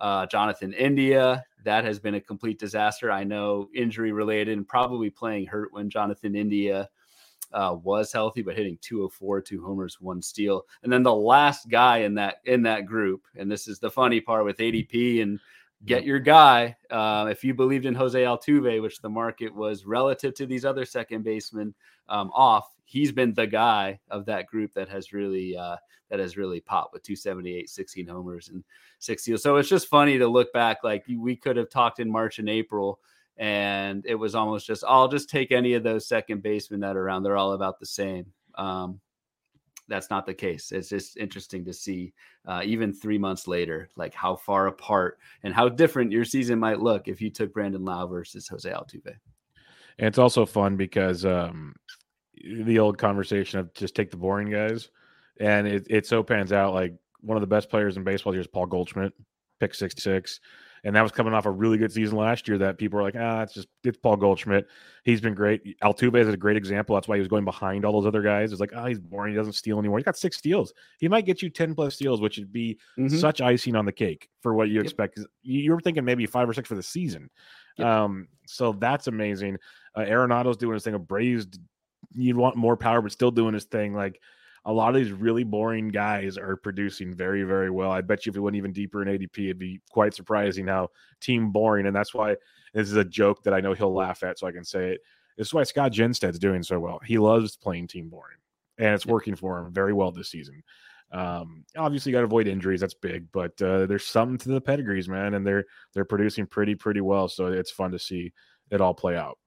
[0.00, 3.10] Uh, Jonathan India, that has been a complete disaster.
[3.10, 6.88] I know injury related and probably playing hurt when Jonathan India
[7.52, 10.62] uh, was healthy, but hitting 204, two homers, one steal.
[10.82, 14.20] And then the last guy in that in that group, and this is the funny
[14.20, 15.38] part with ADP and
[15.84, 16.76] get your guy.
[16.90, 20.84] Uh, if you believed in Jose Altuve, which the market was relative to these other
[20.84, 21.74] second basemen
[22.08, 25.76] um, off, he's been the guy of that group that has really uh,
[26.10, 28.62] that has really popped with 278, 16 homers and
[28.98, 29.42] six steals.
[29.42, 30.84] So it's just funny to look back.
[30.84, 33.00] Like we could have talked in March and April
[33.42, 37.02] and it was almost just I'll just take any of those second basemen that are
[37.02, 37.24] around.
[37.24, 38.26] They're all about the same.
[38.54, 39.00] Um,
[39.88, 40.70] that's not the case.
[40.70, 42.14] It's just interesting to see,
[42.46, 46.78] uh, even three months later, like how far apart and how different your season might
[46.78, 49.16] look if you took Brandon Lowe versus Jose Altuve.
[49.98, 51.74] And it's also fun because um,
[52.44, 54.88] the old conversation of just take the boring guys,
[55.40, 58.40] and it, it so pans out like one of the best players in baseball here
[58.40, 59.14] is Paul Goldschmidt,
[59.58, 60.38] pick sixty six
[60.84, 62.58] and that was coming off a really good season last year.
[62.58, 64.66] That people were like, ah, it's just it's Paul Goldschmidt.
[65.04, 65.78] He's been great.
[65.80, 66.94] Altuve is a great example.
[66.94, 68.52] That's why he was going behind all those other guys.
[68.52, 69.32] It's like, oh, he's boring.
[69.32, 69.98] He doesn't steal anymore.
[69.98, 70.72] He got six steals.
[70.98, 73.16] He might get you ten plus steals, which would be mm-hmm.
[73.16, 74.84] such icing on the cake for what you yep.
[74.84, 75.20] expect.
[75.42, 77.30] You were thinking maybe five or six for the season.
[77.78, 77.86] Yep.
[77.86, 79.58] Um, so that's amazing.
[79.94, 80.94] Uh, Arenado's doing his thing.
[80.94, 81.46] Of Braves,
[82.14, 83.94] you'd want more power, but still doing his thing.
[83.94, 84.20] Like
[84.64, 87.90] a lot of these really boring guys are producing very, very well.
[87.90, 90.88] I bet you if we went even deeper in ADP, it'd be quite surprising how
[91.20, 91.86] team boring.
[91.86, 92.36] And that's why
[92.72, 95.00] this is a joke that I know he'll laugh at, so I can say it.
[95.36, 97.00] This is why Scott Genstad's doing so well.
[97.04, 98.38] He loves playing team boring,
[98.78, 100.62] and it's working for him very well this season.
[101.10, 102.80] Um, obviously, you got to avoid injuries.
[102.80, 106.74] That's big, but uh, there's something to the pedigrees, man, and they're they're producing pretty
[106.74, 107.28] pretty well.
[107.28, 108.32] So it's fun to see
[108.70, 109.38] it all play out.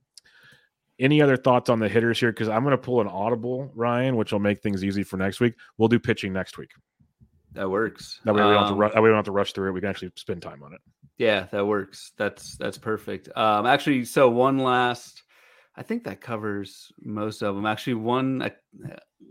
[0.99, 2.31] Any other thoughts on the hitters here?
[2.31, 5.39] Because I'm going to pull an audible, Ryan, which will make things easy for next
[5.39, 5.55] week.
[5.77, 6.71] We'll do pitching next week.
[7.53, 8.19] That works.
[8.25, 9.53] That way we don't have to, um, ru- that way we don't have to rush
[9.53, 9.73] through it.
[9.73, 10.81] We can actually spend time on it.
[11.17, 12.11] Yeah, that works.
[12.17, 13.29] That's that's perfect.
[13.35, 15.23] Um, actually, so one last,
[15.77, 17.65] I think that covers most of them.
[17.65, 18.49] Actually, one uh,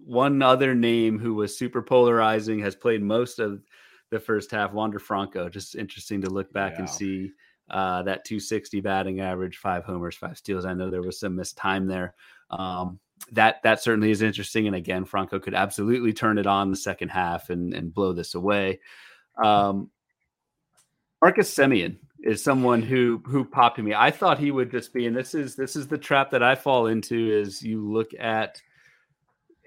[0.04, 3.62] one other name who was super polarizing has played most of
[4.10, 4.72] the first half.
[4.72, 5.50] Wander Franco.
[5.50, 6.80] Just interesting to look back yeah.
[6.80, 7.30] and see
[7.70, 10.64] uh, that 260 batting average, five homers, five steals.
[10.64, 12.14] I know there was some missed time there.
[12.50, 12.98] Um,
[13.32, 14.66] that that certainly is interesting.
[14.66, 18.34] And again, Franco could absolutely turn it on the second half and, and blow this
[18.34, 18.80] away.
[19.42, 19.90] Um,
[21.22, 23.94] Marcus Semien is someone who who popped to me.
[23.94, 26.54] I thought he would just be, and this is this is the trap that I
[26.54, 27.32] fall into.
[27.32, 28.60] Is you look at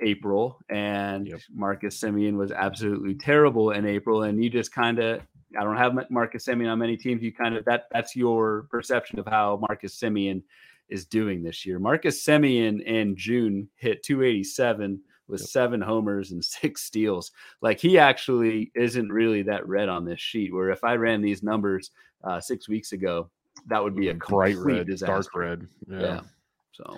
[0.01, 1.39] April and yep.
[1.51, 5.21] Marcus Semien was absolutely terrible in April, and you just kind of
[5.57, 7.21] I don't have Marcus Semien on many teams.
[7.21, 10.41] You kind of that that's your perception of how Marcus Semien
[10.89, 11.79] is doing this year.
[11.79, 15.49] Marcus Semien in June hit 287 with yep.
[15.49, 17.31] seven homers and six steals.
[17.61, 20.53] Like he actually isn't really that red on this sheet.
[20.53, 21.91] Where if I ran these numbers
[22.23, 23.29] uh, six weeks ago,
[23.67, 25.13] that would be a bright red, disaster.
[25.13, 25.67] dark red.
[25.89, 25.99] Yeah.
[25.99, 26.21] yeah.
[26.73, 26.97] So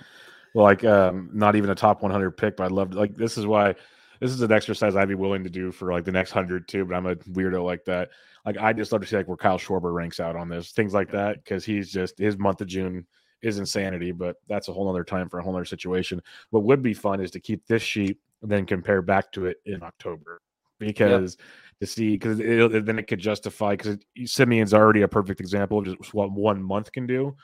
[0.54, 3.46] Well, like um, not even a top 100 pick, but I love like this is
[3.46, 3.74] why
[4.20, 6.84] this is an exercise I'd be willing to do for like the next hundred too.
[6.84, 8.10] But I'm a weirdo like that.
[8.44, 10.94] Like I just love to see like where Kyle Schwarber ranks out on this things
[10.94, 13.06] like that because he's just his month of June
[13.42, 14.12] is insanity.
[14.12, 16.22] But that's a whole other time for a whole other situation.
[16.50, 19.58] What would be fun is to keep this sheet and then compare back to it
[19.66, 20.40] in October
[20.78, 21.36] because.
[21.38, 21.46] Yep
[21.80, 26.14] to see because then it could justify because Semien's already a perfect example of just
[26.14, 27.34] what one month can do.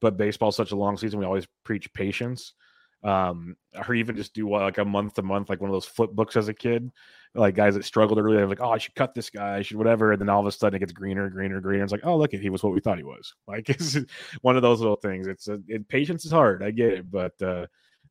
[0.00, 2.54] But baseball's such a long season, we always preach patience.
[3.02, 5.86] Um, or even just do what, like a month to month, like one of those
[5.86, 6.90] flip books as a kid,
[7.34, 8.36] like guys that struggled early.
[8.36, 10.12] They're like, oh, I should cut this guy, I should whatever.
[10.12, 11.84] And then all of a sudden it gets greener, greener, greener.
[11.84, 13.34] It's like, oh, look, he was what we thought he was.
[13.46, 13.98] Like it's
[14.42, 15.26] one of those little things.
[15.26, 17.66] It's a, it, patience is hard, I get it, but uh,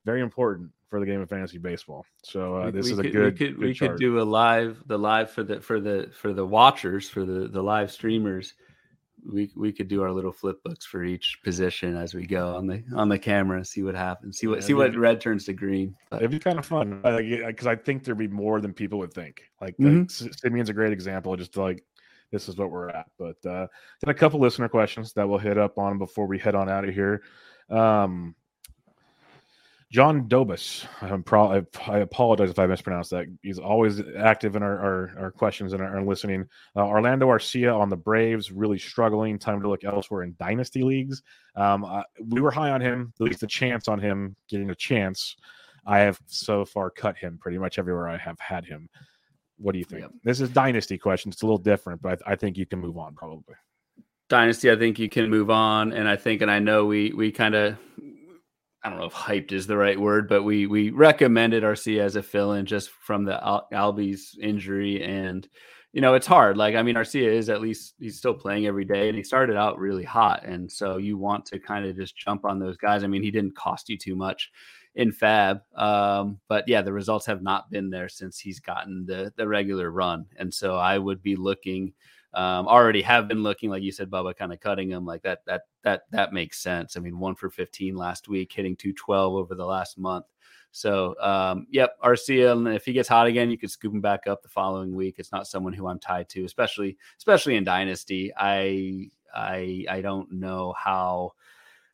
[0.06, 2.06] very important for the game of fantasy baseball.
[2.24, 3.24] So uh, this we is could, a good.
[3.24, 6.34] We could good we could do a live the live for the for the for
[6.34, 8.54] the watchers for the the live streamers.
[9.26, 12.68] We we could do our little flip books for each position as we go on
[12.68, 13.64] the on the camera.
[13.66, 14.38] See what happens.
[14.38, 15.96] See what yeah, see what red turns to green.
[16.10, 16.18] But.
[16.18, 19.42] It'd be kind of fun because I think there'd be more than people would think.
[19.62, 20.24] Like, mm-hmm.
[20.24, 21.36] like Semien's a great example.
[21.36, 21.84] Just like
[22.32, 23.08] this is what we're at.
[23.18, 23.68] But uh,
[24.02, 26.88] then a couple listener questions that we'll hit up on before we head on out
[26.88, 27.24] of here.
[27.70, 28.36] Um,
[29.92, 30.86] John Dobus.
[31.02, 33.26] I'm pro- I apologize if I mispronounced that.
[33.42, 36.46] He's always active in our, our, our questions and our, our listening.
[36.76, 39.40] Uh, Orlando Arcia on the Braves, really struggling.
[39.40, 41.24] Time to look elsewhere in dynasty leagues.
[41.56, 45.36] Um, we were high on him, at least a chance on him getting a chance.
[45.88, 48.90] I have so far cut him pretty much everywhere I have had him.
[49.58, 50.02] What do you think?
[50.02, 50.12] Yep.
[50.24, 51.32] This is dynasty question.
[51.32, 53.56] It's a little different, but I, I think you can move on probably.
[54.30, 57.32] Dynasty, I think you can move on, and I think, and I know we we
[57.32, 57.78] kind of
[58.84, 62.16] I don't know if hyped is the right word, but we we recommended Arcia as
[62.16, 65.48] a fill-in just from the Al- Albies injury, and
[65.92, 66.56] you know it's hard.
[66.56, 69.58] Like I mean, Arcia is at least he's still playing every day, and he started
[69.58, 73.04] out really hot, and so you want to kind of just jump on those guys.
[73.04, 74.50] I mean, he didn't cost you too much
[74.96, 79.34] in FAAB, um, but yeah, the results have not been there since he's gotten the
[79.36, 81.94] the regular run, and so I would be looking
[82.34, 85.40] um, already have been looking like you said, Bubba, kind of cutting him like that.
[85.46, 86.96] That that that makes sense.
[86.96, 90.26] I mean, one for 15 last week, hitting 212 over the last month.
[90.72, 94.28] So, um, yep, Arcia, and if he gets hot again, you could scoop him back
[94.28, 95.16] up the following week.
[95.18, 98.32] It's not someone who I'm tied to, especially especially in Dynasty.
[98.38, 101.34] I I I don't know how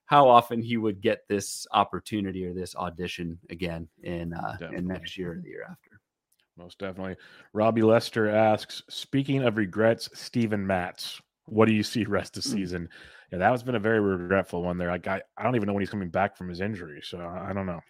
[0.05, 5.17] how often he would get this opportunity or this audition again in uh, in next
[5.17, 5.94] year or the year after.
[6.57, 7.17] Most definitely.
[7.53, 12.51] Robbie Lester asks, speaking of regrets, Steven Matz, what do you see rest of hmm.
[12.51, 12.89] season?
[13.31, 14.89] Yeah, that has been a very regretful one there.
[14.89, 17.53] Like I, I don't even know when he's coming back from his injury, so I
[17.53, 17.81] don't know.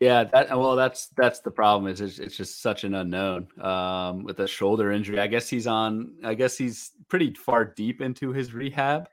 [0.00, 1.90] Yeah, that well, that's that's the problem.
[1.90, 5.20] Is it's, it's just such an unknown um, with a shoulder injury.
[5.20, 6.14] I guess he's on.
[6.24, 9.08] I guess he's pretty far deep into his rehab.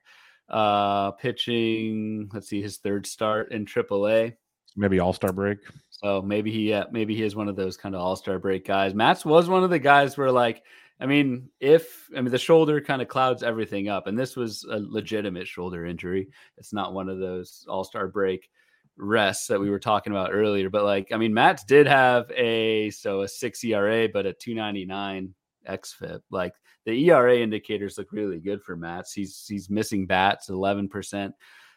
[0.50, 2.28] Uh, pitching.
[2.34, 4.34] Let's see, his third start in AAA.
[4.76, 5.60] Maybe All Star break.
[5.90, 8.66] So maybe he, uh, maybe he is one of those kind of all star break
[8.66, 8.94] guys.
[8.94, 10.64] Matz was one of the guys where, like,
[11.02, 14.66] I mean, if I mean the shoulder kind of clouds everything up, and this was
[14.70, 16.30] a legitimate shoulder injury.
[16.58, 18.50] It's not one of those all star break
[18.98, 20.70] rests that we were talking about earlier.
[20.70, 24.54] But like, I mean, Matz did have a so a six ERA, but a two
[24.54, 25.34] ninety nine
[25.68, 26.22] xFIP.
[26.32, 26.54] Like
[26.86, 29.14] the ERA indicators look really good for Matz.
[29.14, 31.34] He's he's missing bats, eleven percent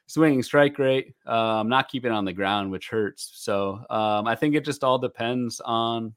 [0.06, 3.30] swinging strike rate, um, not keeping on the ground, which hurts.
[3.34, 6.14] So um, I think it just all depends on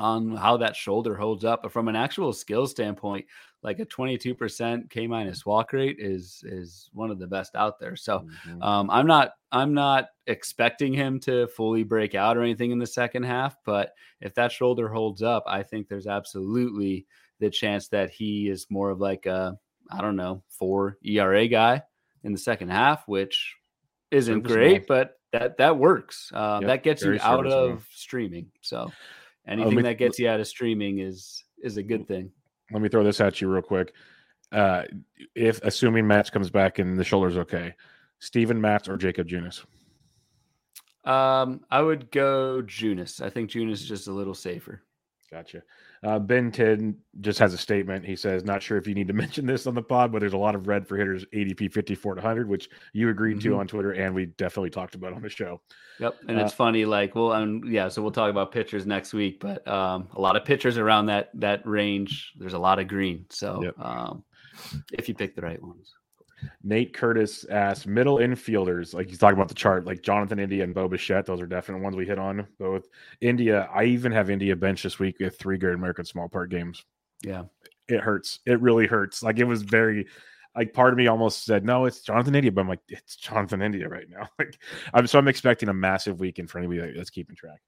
[0.00, 1.62] on how that shoulder holds up.
[1.62, 3.26] But from an actual skill standpoint,
[3.62, 7.96] like a 22% K minus walk rate is is one of the best out there.
[7.96, 8.62] So mm-hmm.
[8.62, 12.86] um, I'm not I'm not expecting him to fully break out or anything in the
[12.86, 13.56] second half.
[13.64, 17.06] But if that shoulder holds up, I think there's absolutely
[17.40, 19.58] the chance that he is more of like a
[19.90, 21.82] I don't know four ERA guy
[22.24, 23.54] in the second half, which
[24.10, 26.30] isn't great, but that that works.
[26.34, 28.50] Uh, yep, that gets you out of streaming.
[28.62, 28.90] So
[29.46, 32.32] anything me, that gets you out of streaming is is a good thing.
[32.72, 33.92] Let me throw this at you real quick.
[34.50, 34.84] Uh,
[35.34, 37.74] if assuming Matz comes back and the shoulder's okay,
[38.20, 39.64] Steven Matz or Jakob Junis?
[41.04, 43.20] Um, I would go Junis.
[43.20, 44.82] I think Junis is just a little safer.
[45.30, 45.62] Gotcha.
[46.04, 48.04] Uh, ben Tid just has a statement.
[48.04, 50.34] He says, "Not sure if you need to mention this on the pod, but there's
[50.34, 53.50] a lot of red for hitters ADP 54 to 100, which you agreed mm-hmm.
[53.50, 55.60] to on Twitter, and we definitely talked about on the show."
[56.00, 57.88] Yep, and uh, it's funny, like, well, um, yeah.
[57.88, 61.30] So we'll talk about pitchers next week, but um, a lot of pitchers around that
[61.34, 62.34] that range.
[62.36, 63.78] There's a lot of green, so yep.
[63.78, 64.24] um,
[64.92, 65.94] if you pick the right ones.
[66.62, 70.74] Nate Curtis asked middle infielders, like he's talking about the chart, like Jonathan India and
[70.74, 71.26] Bo Bichette.
[71.26, 72.46] Those are definite ones we hit on.
[72.58, 72.88] Both
[73.20, 76.84] India, I even have India bench this week with three Great American Small Park games.
[77.22, 77.44] Yeah,
[77.88, 78.40] it hurts.
[78.46, 79.22] It really hurts.
[79.22, 80.06] Like it was very.
[80.56, 83.62] like part of me almost said no, it's Jonathan India, but I'm like it's Jonathan
[83.62, 84.28] India right now.
[84.38, 84.58] Like
[84.92, 87.60] I'm so I'm expecting a massive weekend for anybody that's keeping track.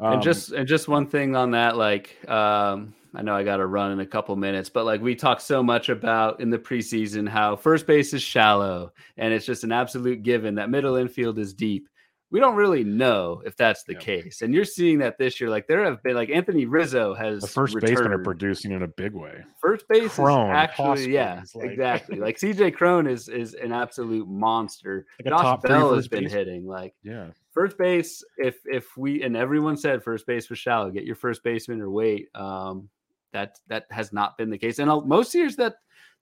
[0.00, 3.56] Um, and just and just one thing on that, like um, I know I got
[3.56, 6.58] to run in a couple minutes, but like we talked so much about in the
[6.58, 11.38] preseason how first base is shallow, and it's just an absolute given that middle infield
[11.38, 11.88] is deep
[12.30, 14.00] we don't really know if that's the yeah.
[14.00, 14.42] case.
[14.42, 15.48] And you're seeing that this year.
[15.48, 17.96] Like there have been like Anthony Rizzo has the first returned.
[17.96, 19.42] baseman are producing in a big way.
[19.60, 21.70] First base Cron, is actually Hoskins, yeah, like...
[21.70, 22.18] exactly.
[22.28, 25.06] Like CJ Cron is is an absolute monster.
[25.24, 26.32] Like Josh Bell has been base.
[26.32, 26.66] hitting.
[26.66, 27.28] Like yeah.
[27.52, 31.42] First base, if if we and everyone said first base was shallow, get your first
[31.42, 32.28] baseman or wait.
[32.34, 32.90] Um,
[33.32, 34.78] that that has not been the case.
[34.78, 35.76] And most years that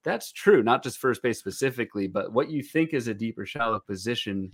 [0.05, 3.81] that's true, not just first base specifically, but what you think is a deeper shallow
[3.81, 4.53] position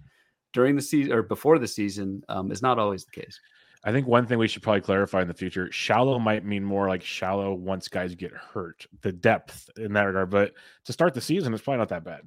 [0.53, 3.39] during the season or before the season um, is not always the case.
[3.85, 6.89] I think one thing we should probably clarify in the future shallow might mean more
[6.89, 10.31] like shallow once guys get hurt, the depth in that regard.
[10.31, 10.53] But
[10.85, 12.23] to start the season, it's probably not that bad.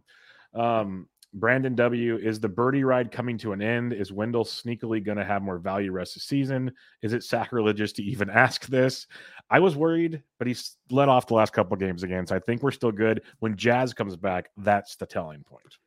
[0.53, 2.17] Um, Brandon W.
[2.17, 3.91] Is the Berti ride coming to an end?
[3.93, 6.71] Is Wendle sneakily going to have more value rest of season?
[7.01, 9.05] Is it sacrilegious to even ask this?
[9.49, 12.25] I was worried, but he's let off the last couple games again.
[12.25, 13.21] So I think we're still good.
[13.39, 15.77] When Jazz comes back, that's the telling point.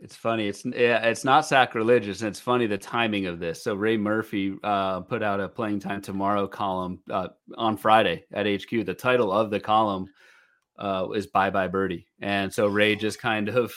[0.00, 0.48] It's funny.
[0.48, 3.62] It's it's not sacrilegious, and it's funny the timing of this.
[3.62, 8.46] So Ray Murphy uh, put out a playing time tomorrow column uh, on Friday at
[8.46, 8.84] HQ.
[8.84, 10.08] The title of the column
[10.78, 13.72] uh, is "Bye Bye Birdie," and so Ray just kind of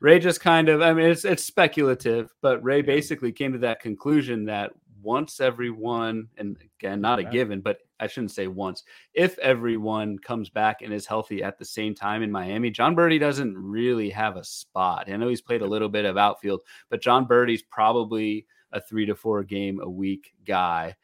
[0.00, 3.80] Ray just kind of I mean it's it's speculative, but Ray basically came to that
[3.80, 4.72] conclusion that
[5.02, 8.84] once everyone, and again, not a given, but I shouldn't say once,
[9.14, 13.18] if everyone comes back and is healthy at the same time in Miami, Jon Berti
[13.18, 15.10] doesn't really have a spot.
[15.10, 19.06] I know he's played a little bit of outfield, but Jon Berti's probably a three
[19.06, 20.94] to four game a week guy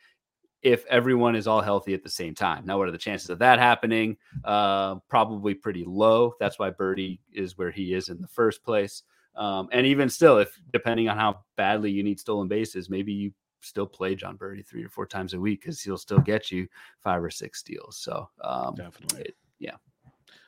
[0.66, 2.66] if everyone is all healthy at the same time.
[2.66, 4.16] Now, what are the chances of that happening?
[4.44, 6.34] Uh, probably pretty low.
[6.40, 9.04] That's why Berti is where he is in the first place.
[9.36, 13.32] Um, and even still, if depending on how badly you need stolen bases, maybe you
[13.60, 16.66] still play Jon Berti three or four times a week because he'll still get you
[17.00, 17.96] five or six steals.
[17.98, 19.76] So um, definitely, it, yeah.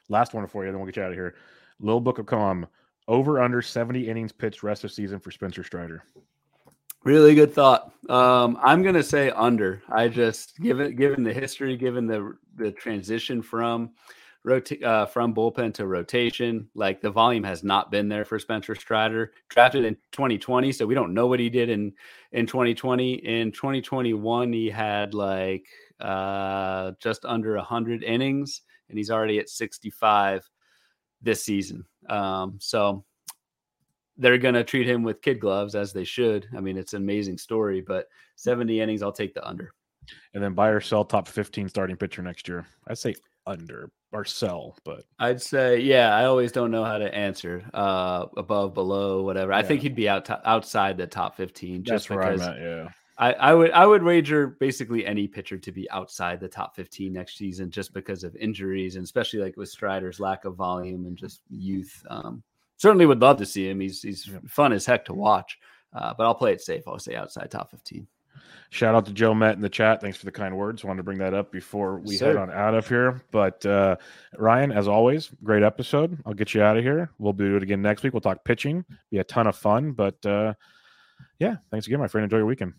[0.08, 1.36] Last one for you, then we'll get you out of here.
[1.78, 2.66] Little Book of Calm
[3.06, 6.02] over under 70 innings pitched rest of season for Spencer Strider.
[7.04, 7.92] Really good thought.
[8.08, 9.82] Um, I'm gonna say under.
[9.88, 13.92] I just given given the history, given the the transition from
[14.44, 16.68] rota- uh, from bullpen to rotation.
[16.74, 19.32] Like the volume has not been there for Spencer Strider.
[19.48, 21.92] Drafted in 2020, so we don't know what he did in
[22.32, 23.14] in 2020.
[23.14, 25.66] In 2021, he had like
[26.00, 30.48] uh, just under 100 innings, and he's already at 65
[31.22, 31.84] this season.
[32.08, 33.04] Um, so
[34.18, 36.46] they're going to treat him with kid gloves as they should.
[36.56, 39.72] I mean, it's an amazing story, but 70 innings, I'll take the under.
[40.34, 42.66] And then buy or sell top 15 starting pitcher next year.
[42.86, 43.14] I'd say
[43.46, 46.14] under or sell, but I'd say yeah.
[46.14, 49.52] I always don't know how to answer uh, above, below, whatever.
[49.52, 49.58] Yeah.
[49.58, 52.40] I think he'd be out outside the top fifteen just That's because.
[52.40, 52.88] At, yeah.
[53.18, 57.12] I, I would I would wager basically any pitcher to be outside the top 15
[57.12, 61.16] next season just because of injuries and especially like with Strider's lack of volume and
[61.16, 62.06] just youth.
[62.08, 62.44] Um,
[62.78, 63.80] certainly would love to see him.
[63.80, 65.58] He's he's fun as heck to watch.
[65.92, 66.84] Uh, but I'll play it safe.
[66.86, 68.06] I'll say outside top 15.
[68.70, 70.00] Shout out to Joe Met in the chat.
[70.00, 70.84] Thanks for the kind words.
[70.84, 73.22] Wanted to bring that up before we head on out of here.
[73.30, 73.96] But uh,
[74.36, 76.18] Ryan, as always, great episode.
[76.26, 77.10] I'll get you out of here.
[77.18, 78.12] We'll do it again next week.
[78.12, 78.84] We'll talk pitching.
[79.10, 79.92] Be a ton of fun.
[79.92, 80.52] But uh,
[81.38, 82.24] yeah, thanks again, my friend.
[82.24, 82.74] Enjoy your weekend.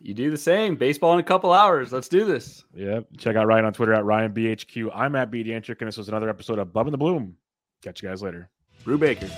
[0.00, 0.76] You do the same.
[0.76, 1.92] Baseball in a couple hours.
[1.92, 2.64] Let's do this.
[2.74, 3.00] Yeah.
[3.18, 4.90] Check out Ryan on Twitter at RyanBHQ.
[4.94, 7.36] I'm at BDantric, and this was another episode of Bub and the Bloom.
[7.82, 8.50] Catch you guys later.
[8.84, 9.30] Brubaker.